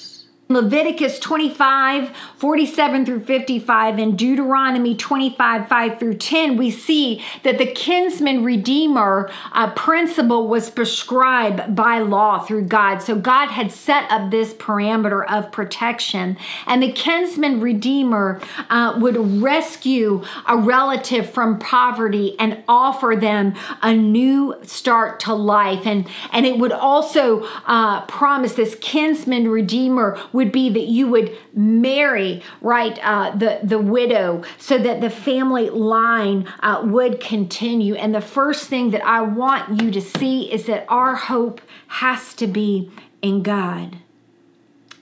Leviticus 0.49 1.19
25, 1.19 2.15
47 2.37 3.05
through 3.05 3.25
55, 3.25 3.97
and 3.97 4.17
Deuteronomy 4.17 4.95
25, 4.95 5.67
5 5.67 5.99
through 5.99 6.13
10, 6.13 6.55
we 6.55 6.71
see 6.71 7.21
that 7.43 7.57
the 7.57 7.65
kinsman 7.65 8.45
redeemer 8.45 9.29
uh, 9.51 9.69
principle 9.73 10.47
was 10.47 10.69
prescribed 10.69 11.75
by 11.75 11.99
law 11.99 12.39
through 12.39 12.63
God. 12.63 12.99
So 12.99 13.15
God 13.17 13.47
had 13.49 13.73
set 13.73 14.09
up 14.09 14.31
this 14.31 14.53
parameter 14.53 15.29
of 15.29 15.51
protection, 15.51 16.37
and 16.65 16.81
the 16.81 16.93
kinsman 16.93 17.59
redeemer 17.59 18.39
uh, 18.69 18.97
would 19.01 19.41
rescue 19.41 20.23
a 20.47 20.55
relative 20.55 21.29
from 21.29 21.59
poverty 21.59 22.39
and 22.39 22.63
offer 22.69 23.17
them 23.19 23.53
a 23.81 23.93
new 23.93 24.55
start 24.63 25.19
to 25.21 25.33
life. 25.33 25.85
And, 25.85 26.07
and 26.31 26.45
it 26.45 26.57
would 26.57 26.71
also 26.71 27.45
uh, 27.65 28.05
promise 28.05 28.53
this 28.53 28.75
kinsman 28.79 29.49
redeemer 29.49 30.17
would 30.37 30.51
be 30.51 30.69
that 30.69 30.85
you 30.85 31.07
would 31.07 31.35
marry, 31.55 32.43
right, 32.61 32.99
uh, 33.03 33.35
the, 33.35 33.59
the 33.63 33.79
widow 33.79 34.43
so 34.59 34.77
that 34.77 35.01
the 35.01 35.09
family 35.09 35.67
line 35.71 36.47
uh, 36.59 36.79
would 36.85 37.19
continue. 37.19 37.95
And 37.95 38.13
the 38.13 38.21
first 38.21 38.67
thing 38.67 38.91
that 38.91 39.03
I 39.03 39.21
want 39.21 39.81
you 39.81 39.89
to 39.89 39.99
see 39.99 40.51
is 40.53 40.67
that 40.67 40.85
our 40.89 41.15
hope 41.15 41.59
has 41.87 42.35
to 42.35 42.45
be 42.45 42.91
in 43.23 43.41
God. 43.41 43.97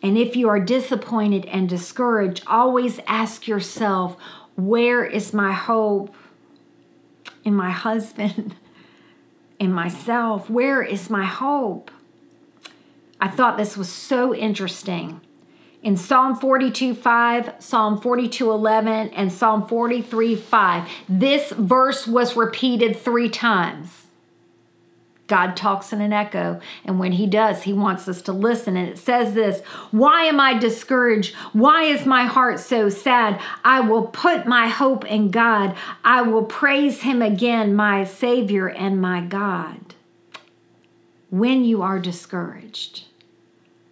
And 0.01 0.17
if 0.17 0.37
you 0.37 0.47
are 0.47 0.59
disappointed 0.59 1.45
and 1.47 1.67
discouraged, 1.67 2.45
always 2.47 3.01
ask 3.05 3.45
yourself, 3.45 4.15
where 4.55 5.03
is 5.03 5.33
my 5.33 5.51
hope? 5.51 6.15
In 7.43 7.53
my 7.53 7.71
husband, 7.71 8.55
in 9.59 9.73
myself, 9.73 10.49
where 10.49 10.81
is 10.81 11.09
my 11.09 11.25
hope? 11.25 11.91
I 13.19 13.27
thought 13.27 13.57
this 13.57 13.75
was 13.75 13.91
so 13.91 14.33
interesting 14.33 15.19
in 15.85 15.95
Psalm 15.95 16.35
42 16.35 16.95
5, 16.95 17.53
Psalm 17.59 18.01
42 18.01 18.49
11, 18.49 19.09
and 19.09 19.31
Psalm 19.31 19.67
43 19.67 20.35
5. 20.35 20.89
This 21.07 21.51
verse 21.51 22.07
was 22.07 22.35
repeated 22.35 22.97
three 22.97 23.29
times. 23.29 24.07
God 25.27 25.55
talks 25.55 25.93
in 25.93 26.01
an 26.01 26.11
echo, 26.11 26.59
and 26.83 26.99
when 26.99 27.11
He 27.11 27.27
does, 27.27 27.63
He 27.63 27.73
wants 27.73 28.07
us 28.07 28.23
to 28.23 28.33
listen. 28.33 28.75
And 28.75 28.89
it 28.89 28.97
says 28.97 29.35
this 29.35 29.61
Why 29.91 30.23
am 30.23 30.39
I 30.39 30.57
discouraged? 30.57 31.35
Why 31.53 31.83
is 31.83 32.03
my 32.07 32.25
heart 32.25 32.59
so 32.59 32.89
sad? 32.89 33.39
I 33.63 33.81
will 33.81 34.07
put 34.07 34.47
my 34.47 34.67
hope 34.67 35.05
in 35.05 35.29
God. 35.29 35.77
I 36.03 36.23
will 36.23 36.45
praise 36.45 37.03
Him 37.03 37.21
again, 37.21 37.75
my 37.75 38.05
Savior 38.05 38.67
and 38.67 38.99
my 38.99 39.21
God. 39.21 39.93
When 41.29 41.63
you 41.63 41.83
are 41.83 41.99
discouraged, 41.99 43.03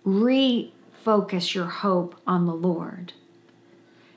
re 0.03 0.73
focus 1.03 1.53
your 1.53 1.65
hope 1.65 2.15
on 2.25 2.45
the 2.45 2.53
Lord. 2.53 3.13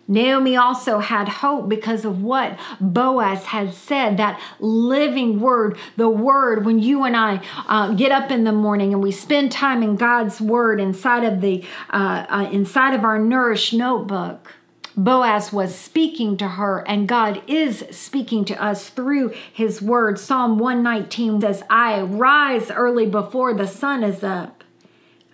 Naomi 0.09 0.57
also 0.57 1.01
had 1.01 1.29
hope 1.29 1.69
because 1.69 2.05
of 2.05 2.23
what 2.23 2.59
Boaz 2.81 3.47
had 3.47 3.75
said, 3.75 4.17
that 4.19 4.41
living 4.61 5.41
word, 5.41 5.77
the 5.97 6.09
word. 6.09 6.65
When 6.65 6.79
you 6.79 7.05
and 7.05 7.17
I 7.17 7.41
uh, 7.67 7.93
get 7.95 8.13
up 8.13 8.31
in 8.31 8.45
the 8.45 8.53
morning 8.53 8.93
and 8.93 9.03
we 9.03 9.11
spend 9.11 9.51
time 9.51 9.83
in 9.83 9.97
God's 9.97 10.41
word 10.41 10.81
inside 10.81 11.25
of 11.25 11.41
the 11.41 11.65
uh, 11.91 12.27
uh, 12.29 12.49
inside 12.53 12.95
of 12.95 13.05
our 13.05 13.19
nourished 13.19 13.75
notebook, 13.75 14.55
Boaz 14.97 15.53
was 15.53 15.75
speaking 15.75 16.37
to 16.39 16.49
her, 16.49 16.87
and 16.89 17.09
God 17.09 17.43
is 17.47 17.85
speaking 17.91 18.45
to 18.47 18.63
us 18.63 18.89
through 18.89 19.35
His 19.53 19.83
word. 19.83 20.19
Psalm 20.19 20.59
119 20.59 21.41
says, 21.41 21.63
"I 21.69 22.01
rise 22.01 22.71
early 22.71 23.07
before 23.07 23.55
the 23.55 23.67
sun 23.67 24.05
is 24.05 24.23
up." 24.23 24.56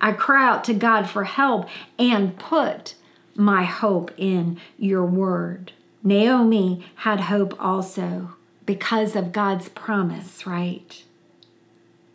I 0.03 0.13
cry 0.13 0.47
out 0.47 0.65
to 0.65 0.75
God 0.75 1.09
for 1.09 1.25
help 1.25 1.69
and 1.99 2.37
put 2.37 2.97
my 3.37 3.63
hope 3.63 4.11
in 4.19 4.59
your 4.77 5.07
word. 5.07 5.73
Naomi 6.03 6.85
had 6.97 7.21
hope 7.21 7.55
also 7.59 8.35
because 8.67 9.15
of 9.15 9.33
God's 9.33 9.69
promise, 9.69 10.45
right? 10.47 11.05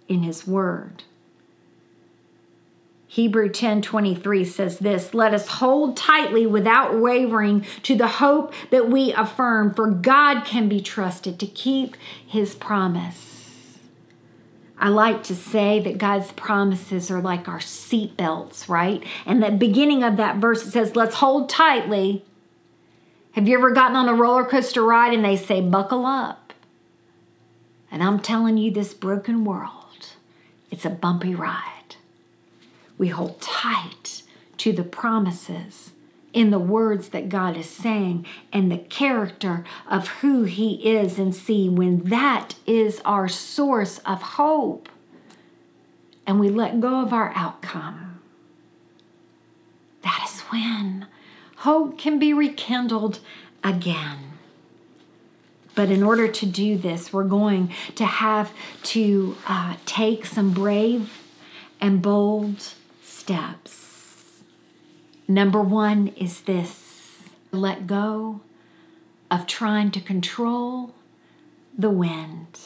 In 0.10 0.22
his 0.22 0.46
word. 0.46 1.04
Hebrew 3.08 3.50
10:23 3.50 4.44
says 4.44 4.80
this, 4.80 5.14
"Let 5.14 5.34
us 5.34 5.48
hold 5.48 5.96
tightly 5.96 6.46
without 6.46 7.00
wavering 7.00 7.66
to 7.84 7.96
the 7.96 8.08
hope 8.08 8.54
that 8.70 8.90
we 8.90 9.14
affirm, 9.14 9.74
for 9.74 9.90
God 9.90 10.44
can 10.44 10.68
be 10.68 10.82
trusted 10.82 11.40
to 11.40 11.48
keep 11.48 11.96
his 12.26 12.54
promise." 12.54 13.37
I 14.80 14.90
like 14.90 15.24
to 15.24 15.36
say 15.36 15.80
that 15.80 15.98
God's 15.98 16.32
promises 16.34 17.10
are 17.10 17.22
like 17.22 17.48
our 17.48 17.60
seatbelts, 17.60 18.70
right? 18.70 19.04
And 19.26 19.42
the 19.42 19.52
beginning 19.52 20.04
of 20.04 20.18
that 20.18 20.38
verse 20.38 20.66
it 20.66 20.72
says, 20.72 20.96
let's 20.96 21.16
hold 21.16 21.50
tightly. 21.50 22.24
Have 23.32 23.48
you 23.48 23.58
ever 23.58 23.72
gotten 23.72 23.96
on 23.96 24.08
a 24.08 24.14
roller 24.14 24.46
coaster 24.46 24.84
ride 24.84 25.14
and 25.14 25.26
they 25.26 25.36
say, 25.36 25.62
buckle 25.62 26.06
up? 26.06 26.54
And 27.90 28.04
I'm 28.04 28.20
telling 28.20 28.58
you, 28.58 28.70
this 28.70 28.94
broken 28.94 29.46
world, 29.46 30.14
it's 30.70 30.86
a 30.86 30.90
bumpy 30.90 31.34
ride. 31.34 31.96
We 32.98 33.08
hold 33.08 33.42
tight 33.42 34.24
to 34.58 34.74
the 34.74 34.84
promises 34.84 35.92
in 36.38 36.52
the 36.52 36.60
words 36.60 37.10
that 37.10 37.30
God 37.30 37.58
is 37.58 37.68
saying 37.68 38.24
and 38.54 38.72
the 38.72 38.78
character 38.78 39.66
of 39.90 40.08
who 40.20 40.44
He 40.44 40.88
is 40.88 41.18
and 41.18 41.34
see 41.34 41.68
when 41.68 42.04
that 42.10 42.54
is 42.68 43.02
our 43.04 43.28
source 43.28 43.98
of 44.06 44.22
hope 44.22 44.88
and 46.28 46.40
we 46.40 46.50
let 46.50 46.80
go 46.80 47.02
of 47.02 47.12
our 47.12 47.34
outcome. 47.36 48.20
That 50.04 50.30
is 50.30 50.42
when 50.42 51.08
hope 51.56 51.98
can 51.98 52.20
be 52.20 52.34
rekindled 52.34 53.20
again. 53.64 54.34
But 55.74 55.90
in 55.90 56.04
order 56.04 56.28
to 56.28 56.46
do 56.46 56.78
this, 56.78 57.12
we're 57.12 57.24
going 57.24 57.74
to 57.96 58.06
have 58.06 58.52
to 58.84 59.36
uh, 59.48 59.78
take 59.88 60.28
some 60.28 60.52
brave 60.52 61.20
and 61.82 62.00
bold 62.00 62.74
steps. 63.02 63.97
Number 65.28 65.62
one 65.62 66.10
is 66.10 66.42
this 66.42 67.24
let 67.52 67.88
go 67.88 68.42
of 69.30 69.46
trying 69.46 69.92
to 69.92 70.00
control 70.00 70.94
the 71.78 71.90
wind. 71.90 72.60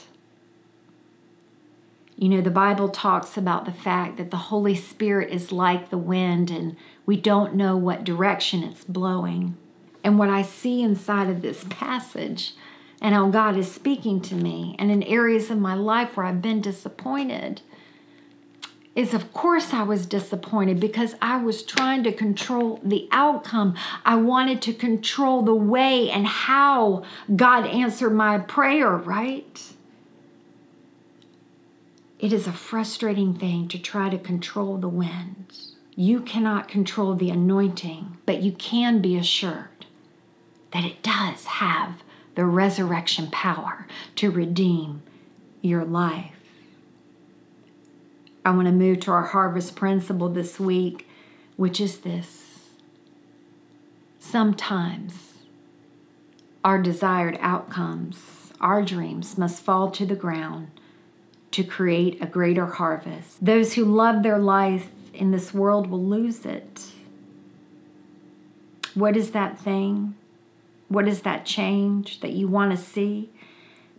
You 2.16 2.30
know, 2.30 2.42
the 2.42 2.52
Bible 2.52 2.90
talks 2.90 3.36
about 3.36 3.66
the 3.66 3.72
fact 3.72 4.18
that 4.18 4.30
the 4.30 4.38
Holy 4.38 4.76
Spirit 4.76 5.32
is 5.32 5.52
like 5.52 5.90
the 5.90 5.98
wind 5.98 6.52
and 6.52 6.76
we 7.06 7.18
don't 7.18 7.56
know 7.56 7.76
what 7.76 8.04
direction 8.04 8.64
it's 8.64 8.84
blowing. 8.84 9.58
And 10.04 10.20
what 10.20 10.30
I 10.30 10.44
see 10.44 10.84
inside 10.84 11.30
of 11.30 11.42
this 11.42 11.66
passage 11.70 12.54
and 13.02 13.16
how 13.16 13.30
God 13.30 13.58
is 13.58 13.72
speaking 13.72 14.22
to 14.22 14.36
me, 14.36 14.76
and 14.78 14.92
in 14.92 15.02
areas 15.02 15.50
of 15.50 15.58
my 15.58 15.74
life 15.74 16.16
where 16.16 16.28
I've 16.28 16.42
been 16.42 16.62
disappointed, 16.62 17.62
is 18.96 19.14
of 19.14 19.34
course 19.34 19.74
I 19.74 19.84
was 19.84 20.06
disappointed 20.06 20.80
because 20.80 21.16
I 21.22 21.42
was 21.42 21.64
trying 21.64 22.04
to 22.04 22.12
control 22.12 22.80
the 22.84 23.08
outcome. 23.12 23.76
I 24.06 24.16
wanted 24.16 24.62
to 24.64 24.74
control 24.74 25.44
the 25.44 25.56
way 25.56 26.10
and 26.10 26.28
how 26.28 27.04
God 27.34 27.66
answered 27.68 28.12
my 28.12 28.40
prayer, 28.40 28.92
right? 28.92 29.62
It 32.20 32.34
is 32.34 32.48
a 32.48 32.54
frustrating 32.54 33.34
thing 33.34 33.68
to 33.70 33.80
try 33.80 34.10
to 34.10 34.18
control 34.18 34.78
the 34.78 34.90
wind. 34.90 35.58
You 35.96 36.22
cannot 36.22 36.68
control 36.68 37.16
the 37.16 37.30
anointing, 37.30 38.18
but 38.26 38.42
you 38.44 38.52
can 38.52 39.02
be 39.02 39.18
assured 39.18 39.86
that 40.72 40.86
it 40.86 41.02
does 41.02 41.46
have 41.46 42.04
the 42.36 42.46
resurrection 42.46 43.30
power 43.32 43.88
to 44.18 44.32
redeem 44.32 45.02
your 45.62 45.84
life. 45.84 46.41
I 48.44 48.52
want 48.52 48.68
to 48.68 48.72
move 48.72 49.02
to 49.02 49.12
our 49.12 49.26
harvest 49.26 49.76
principle 49.76 50.30
this 50.30 50.60
week, 50.60 51.08
which 51.58 51.80
is 51.80 52.00
this. 52.00 52.70
Sometimes 54.20 55.34
our 56.64 56.82
desired 56.82 57.38
outcomes, 57.42 58.52
our 58.60 58.82
dreams 58.82 59.38
must 59.38 59.64
fall 59.64 59.92
to 59.92 60.06
the 60.06 60.16
ground 60.16 60.70
to 61.52 61.64
create 61.64 62.22
a 62.22 62.26
greater 62.26 62.66
harvest. 62.66 63.44
Those 63.44 63.74
who 63.74 63.86
love 63.86 64.24
their 64.24 64.40
life 64.40 64.88
in 65.14 65.32
this 65.32 65.54
world 65.54 65.88
will 65.88 66.04
lose 66.04 66.46
it. 66.46 66.92
What 68.94 69.18
is 69.18 69.32
that 69.32 69.60
thing? 69.60 70.16
What 70.88 71.08
is 71.08 71.22
that 71.22 71.46
change 71.46 72.22
that 72.22 72.32
you 72.32 72.48
want 72.48 72.72
to 72.72 72.78
see? 72.78 73.30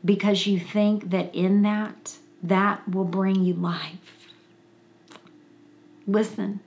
Because 0.04 0.46
you 0.46 0.58
think 0.58 1.10
that 1.10 1.34
in 1.34 1.62
that, 1.62 2.16
that 2.42 2.88
will 2.88 3.04
bring 3.04 3.44
you 3.44 3.54
life. 3.54 4.21
Listen, 6.06 6.60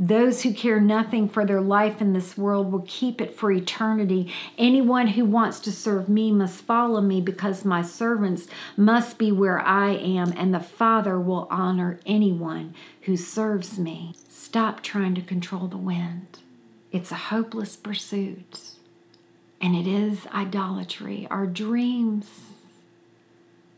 Those 0.00 0.42
who 0.42 0.54
care 0.54 0.80
nothing 0.80 1.28
for 1.28 1.44
their 1.44 1.60
life 1.60 2.00
in 2.00 2.12
this 2.12 2.38
world 2.38 2.70
will 2.70 2.84
keep 2.86 3.20
it 3.20 3.34
for 3.36 3.50
eternity. 3.50 4.32
Anyone 4.56 5.08
who 5.08 5.24
wants 5.24 5.58
to 5.60 5.72
serve 5.72 6.08
me 6.08 6.30
must 6.30 6.62
follow 6.62 7.00
me 7.00 7.20
because 7.20 7.64
my 7.64 7.82
servants 7.82 8.46
must 8.76 9.18
be 9.18 9.32
where 9.32 9.58
I 9.58 9.90
am, 9.90 10.32
and 10.36 10.54
the 10.54 10.60
Father 10.60 11.18
will 11.18 11.48
honor 11.50 11.98
anyone 12.06 12.74
who 13.02 13.16
serves 13.16 13.76
me. 13.76 14.14
Stop 14.28 14.82
trying 14.82 15.16
to 15.16 15.20
control 15.20 15.66
the 15.66 15.76
wind. 15.76 16.38
It's 16.92 17.10
a 17.10 17.16
hopeless 17.16 17.74
pursuit, 17.74 18.74
and 19.60 19.74
it 19.74 19.88
is 19.88 20.28
idolatry. 20.28 21.26
Our 21.28 21.46
dreams 21.46 22.28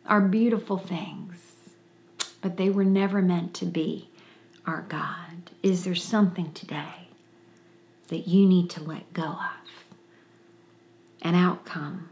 are 0.04 0.20
beautiful 0.20 0.76
things, 0.76 1.54
but 2.42 2.58
they 2.58 2.68
were 2.68 2.84
never 2.84 3.22
meant 3.22 3.54
to 3.54 3.64
be 3.64 4.09
our 4.66 4.82
God. 4.88 5.50
Is 5.62 5.84
there 5.84 5.94
something 5.94 6.52
today 6.52 7.08
that 8.08 8.28
you 8.28 8.46
need 8.46 8.70
to 8.70 8.82
let 8.82 9.12
go 9.12 9.22
of? 9.22 9.70
An 11.22 11.34
outcome. 11.34 12.08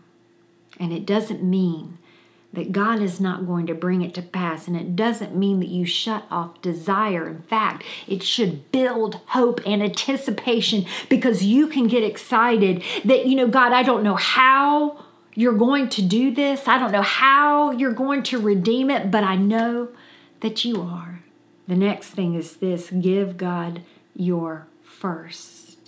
And 0.79 0.93
it 0.93 1.07
doesn't 1.07 1.43
mean 1.43 1.99
that 2.53 2.73
God 2.73 3.01
is 3.01 3.21
not 3.21 3.47
going 3.47 3.67
to 3.67 3.75
bring 3.75 4.03
it 4.03 4.15
to 4.15 4.23
pass. 4.23 4.67
And 4.67 4.77
it 4.77 4.97
doesn't 4.97 5.37
mean 5.37 5.61
that 5.61 5.69
you 5.69 5.85
shut 5.85 6.25
off 6.31 6.61
desire. 6.63 7.29
In 7.29 7.43
fact, 7.43 7.85
it 8.07 8.23
should 8.23 8.71
build 8.73 9.17
hope 9.27 9.61
and 9.67 9.83
anticipation 9.83 10.87
because 11.09 11.45
you 11.45 11.69
can 11.69 11.89
get 11.89 12.03
excited 12.03 12.83
that, 13.05 13.27
you 13.27 13.37
know, 13.37 13.49
God, 13.49 13.73
I 13.73 13.83
don't 13.83 14.03
know 14.03 14.17
how 14.17 15.05
you're 15.35 15.53
going 15.53 15.89
to 15.91 16.03
do 16.03 16.35
this. 16.35 16.67
I 16.67 16.79
don't 16.79 16.93
know 16.93 17.03
how 17.03 17.71
you're 17.73 17.93
going 17.93 18.23
to 18.25 18.41
redeem 18.41 18.91
it, 18.91 19.11
but 19.11 19.25
I 19.25 19.37
know 19.37 19.89
that 20.41 20.65
you 20.65 20.81
are. 20.83 21.18
The 21.69 21.77
next 21.77 22.09
thing 22.09 22.35
is 22.35 22.57
this 22.57 22.91
give 22.91 23.37
God 23.37 23.83
your 24.17 24.67
first. 24.83 25.79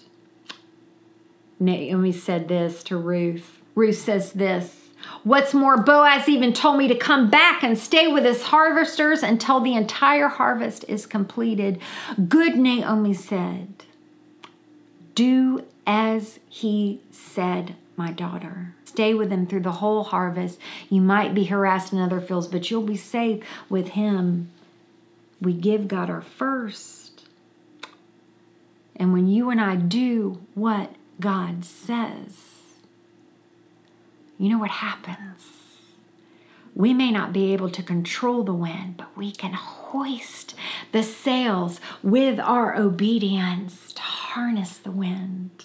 Naomi 1.59 2.13
said 2.13 2.49
this 2.49 2.83
to 2.85 2.99
Ruth. 2.99 3.59
Ruth 3.75 3.99
says 3.99 4.33
this 4.33 4.91
What's 5.25 5.55
more, 5.55 5.79
Boaz 5.79 6.29
even 6.29 6.53
told 6.53 6.77
me 6.77 6.87
to 6.89 6.95
come 6.95 7.31
back 7.31 7.63
and 7.63 7.79
stay 7.79 8.07
with 8.07 8.25
his 8.25 8.45
harvesters 8.45 9.23
until 9.23 9.61
the 9.61 9.75
entire 9.75 10.29
harvest 10.29 10.85
is 10.87 11.07
completed. 11.07 11.81
Good, 12.29 12.57
Naomi 12.59 13.15
said. 13.15 13.85
Do 15.15 15.65
as 15.87 16.41
he 16.49 17.01
said, 17.11 17.75
my 17.97 18.13
daughter. 18.13 18.75
Stay 18.85 19.15
with 19.15 19.31
him 19.31 19.47
through 19.47 19.61
the 19.61 19.73
whole 19.73 20.05
harvest. 20.05 20.59
You 20.91 21.01
might 21.01 21.35
be 21.35 21.45
harassed 21.45 21.93
in 21.93 22.01
other 22.01 22.21
fields, 22.21 22.49
but 22.49 22.71
you'll 22.71 22.83
be 22.83 22.97
safe 22.97 23.43
with 23.69 23.89
him 23.89 24.51
we 25.41 25.53
give 25.53 25.89
God 25.89 26.11
our 26.11 26.23
first. 26.23 27.27
And 28.97 29.13
when 29.13 29.27
you 29.27 29.51
and 29.51 29.61
I 29.61 29.77
do 29.77 30.47
what 30.55 30.95
God 31.19 31.65
says, 31.65 32.37
you 34.39 34.49
know 34.49 34.59
what 34.59 34.71
happens? 34.71 35.43
We 36.75 36.95
may 36.95 37.11
not 37.11 37.33
be 37.33 37.53
able 37.53 37.71
to 37.71 37.83
control 37.83 38.43
the 38.43 38.55
wind, 38.55 38.97
but 38.99 39.17
we 39.17 39.33
can 39.33 39.53
hoist 39.55 40.55
the 40.93 41.03
sails 41.03 41.81
with 42.03 42.39
our 42.39 42.77
obedience 42.77 43.93
to 43.95 44.03
harness 44.03 44.79
the 44.79 44.91
wind 44.91 45.65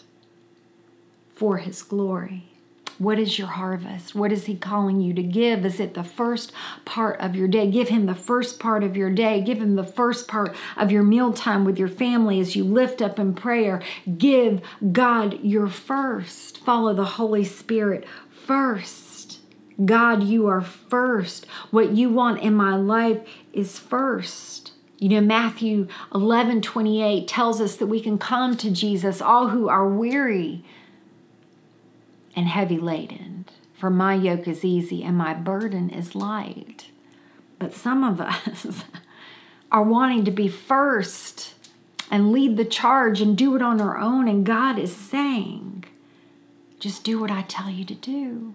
for 1.36 1.58
His 1.58 1.84
glory. 1.84 2.55
What 2.98 3.20
is 3.20 3.38
your 3.38 3.48
harvest? 3.48 4.16
What 4.16 4.32
is 4.32 4.46
He 4.46 4.56
calling 4.56 5.02
you 5.02 5.14
to 5.14 5.24
give? 5.24 5.66
Is 5.66 5.80
it 5.80 5.94
the 5.94 6.04
first 6.04 6.54
part 6.86 7.20
of 7.20 7.36
your 7.36 7.48
day? 7.48 7.70
Give 7.70 7.90
Him 7.90 8.06
the 8.06 8.16
first 8.16 8.60
part 8.60 8.84
of 8.84 8.96
your 8.96 9.10
day. 9.10 9.42
Give 9.42 9.60
Him 9.60 9.76
the 9.76 9.84
first 9.84 10.28
part 10.28 10.56
of 10.78 10.92
your 10.92 11.04
mealtime 11.04 11.66
with 11.66 11.78
your 11.78 11.90
family 11.90 12.40
as 12.40 12.56
you 12.56 12.64
lift 12.64 13.02
up 13.02 13.20
in 13.20 13.34
prayer. 13.34 13.82
Give 14.18 14.62
God 14.92 15.40
your 15.44 15.68
first. 15.68 16.60
Follow 16.60 16.94
the 16.94 17.06
Holy 17.06 17.44
Spirit 17.44 18.06
first. 18.46 19.40
God, 19.84 20.24
you 20.24 20.48
are 20.48 20.62
first. 20.62 21.46
What 21.72 21.92
you 21.92 22.10
want 22.10 22.42
in 22.42 22.56
my 22.56 22.76
life 22.76 23.20
is 23.52 23.78
first. 23.78 24.72
You 25.00 25.10
know, 25.10 25.22
Matthew 25.22 25.88
11 26.14 26.62
28 26.62 27.28
tells 27.28 27.60
us 27.60 27.76
that 27.76 27.88
we 27.88 28.00
can 28.00 28.18
come 28.18 28.56
to 28.56 28.72
Jesus, 28.72 29.22
all 29.22 29.50
who 29.50 29.68
are 29.68 29.88
weary 29.88 30.64
and 32.36 32.48
heavy 32.48 32.78
laden. 32.78 33.46
For 33.74 33.90
my 33.90 34.14
yoke 34.14 34.48
is 34.48 34.64
easy 34.64 35.04
and 35.04 35.18
my 35.18 35.34
burden 35.34 35.90
is 35.90 36.16
light. 36.16 36.88
But 37.60 37.74
some 37.74 38.04
of 38.04 38.22
us 38.22 38.84
are 39.72 39.84
wanting 39.84 40.26
to 40.26 40.32
be 40.32 40.48
first 40.48 41.54
and 42.12 42.32
lead 42.32 42.58
the 42.58 42.66
charge 42.66 43.22
and 43.22 43.38
do 43.38 43.56
it 43.56 43.62
on 43.62 43.82
our 43.82 43.98
own. 43.98 44.28
And 44.28 44.46
God 44.46 44.78
is 44.78 44.96
saying, 44.96 45.86
just 46.80 47.04
do 47.04 47.20
what 47.20 47.32
I 47.32 47.44
tell 47.44 47.70
you 47.70 47.86
to 47.86 47.96
do 47.96 48.54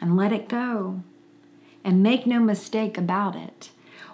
and 0.00 0.16
let 0.16 0.32
it 0.32 0.48
go. 0.48 1.02
And 1.82 2.02
make 2.02 2.26
no 2.26 2.40
mistake 2.40 2.96
about 2.96 3.36
it. 3.36 3.70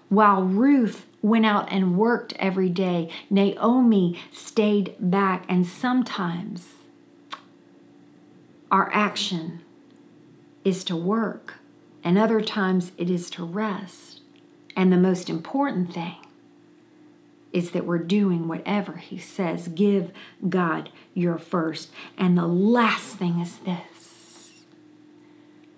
While 0.08 0.42
Ruth 0.42 1.06
went 1.22 1.46
out 1.46 1.70
and 1.70 1.96
worked 1.96 2.32
every 2.34 2.68
day, 2.68 3.08
Naomi 3.30 4.20
stayed 4.32 4.96
back. 4.98 5.44
And 5.48 5.64
sometimes 5.64 6.66
our 8.70 8.90
action 8.92 9.60
is 10.64 10.84
to 10.84 10.96
work, 10.96 11.54
and 12.04 12.18
other 12.18 12.40
times 12.40 12.92
it 12.96 13.10
is 13.10 13.30
to 13.30 13.44
rest. 13.44 14.20
And 14.76 14.92
the 14.92 14.96
most 14.96 15.28
important 15.28 15.92
thing 15.92 16.16
is 17.52 17.72
that 17.72 17.84
we're 17.84 17.98
doing 17.98 18.46
whatever 18.46 18.96
He 18.96 19.18
says. 19.18 19.68
Give 19.68 20.12
God 20.48 20.90
your 21.14 21.38
first. 21.38 21.90
And 22.16 22.38
the 22.38 22.46
last 22.46 23.16
thing 23.16 23.40
is 23.40 23.58
this 23.58 24.62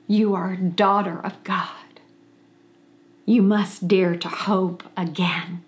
you 0.07 0.35
are 0.35 0.53
a 0.53 0.57
daughter 0.59 1.19
of 1.25 1.43
God. 1.45 1.69
You 3.25 3.41
must 3.41 3.89
dare 3.89 4.17
to 4.17 4.29
hope 4.29 4.83
again, 4.97 5.63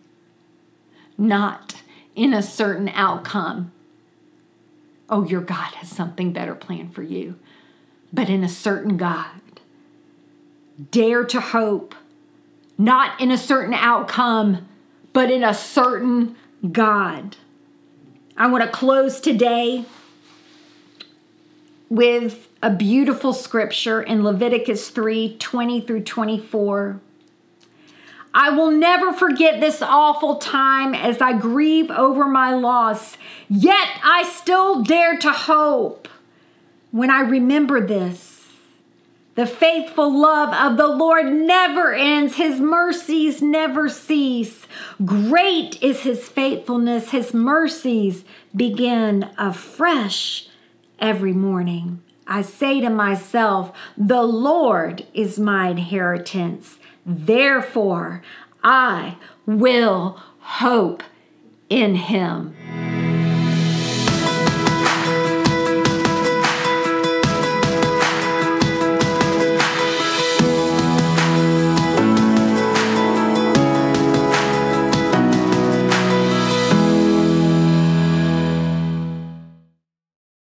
not 1.16 1.82
in 2.14 2.34
a 2.34 2.42
certain 2.42 2.88
outcome, 2.90 3.72
oh, 5.08 5.24
your 5.24 5.40
God 5.40 5.74
has 5.74 5.88
something 5.88 6.32
better 6.32 6.54
planned 6.54 6.94
for 6.94 7.02
you, 7.02 7.38
but 8.12 8.28
in 8.28 8.42
a 8.42 8.48
certain 8.48 8.96
God. 8.96 9.40
Dare 10.90 11.24
to 11.24 11.40
hope, 11.40 11.94
not 12.76 13.20
in 13.20 13.30
a 13.30 13.38
certain 13.38 13.74
outcome, 13.74 14.66
but 15.12 15.30
in 15.30 15.44
a 15.44 15.54
certain 15.54 16.36
God. 16.72 17.36
I 18.36 18.48
want 18.48 18.64
to 18.64 18.70
close 18.70 19.20
today 19.20 19.84
with 21.88 22.48
a 22.60 22.70
beautiful 22.70 23.32
scripture 23.32 24.02
in 24.02 24.24
Leviticus 24.24 24.90
3 24.90 25.36
20 25.36 25.80
through 25.82 26.02
24. 26.02 27.00
I 28.34 28.50
will 28.50 28.72
never 28.72 29.12
forget 29.12 29.60
this 29.60 29.80
awful 29.80 30.36
time 30.36 30.92
as 30.92 31.20
I 31.20 31.38
grieve 31.38 31.88
over 31.88 32.26
my 32.26 32.52
loss, 32.52 33.16
yet 33.48 33.88
I 34.02 34.24
still 34.24 34.82
dare 34.82 35.16
to 35.18 35.30
hope 35.30 36.08
when 36.90 37.10
I 37.10 37.20
remember 37.20 37.86
this. 37.86 38.32
The 39.36 39.46
faithful 39.46 40.16
love 40.20 40.52
of 40.52 40.76
the 40.76 40.88
Lord 40.88 41.32
never 41.32 41.92
ends, 41.92 42.34
His 42.34 42.58
mercies 42.58 43.40
never 43.40 43.88
cease. 43.88 44.66
Great 45.04 45.80
is 45.80 46.00
His 46.00 46.28
faithfulness, 46.28 47.10
His 47.10 47.32
mercies 47.32 48.24
begin 48.54 49.30
afresh 49.38 50.48
every 50.98 51.32
morning. 51.32 52.02
I 52.26 52.42
say 52.42 52.80
to 52.80 52.90
myself, 52.90 53.76
The 53.96 54.22
Lord 54.22 55.06
is 55.14 55.38
my 55.38 55.68
inheritance 55.68 56.78
Therefore, 57.06 58.22
I 58.62 59.16
will 59.46 60.20
hope 60.40 61.02
in 61.68 61.94
him. 61.94 62.54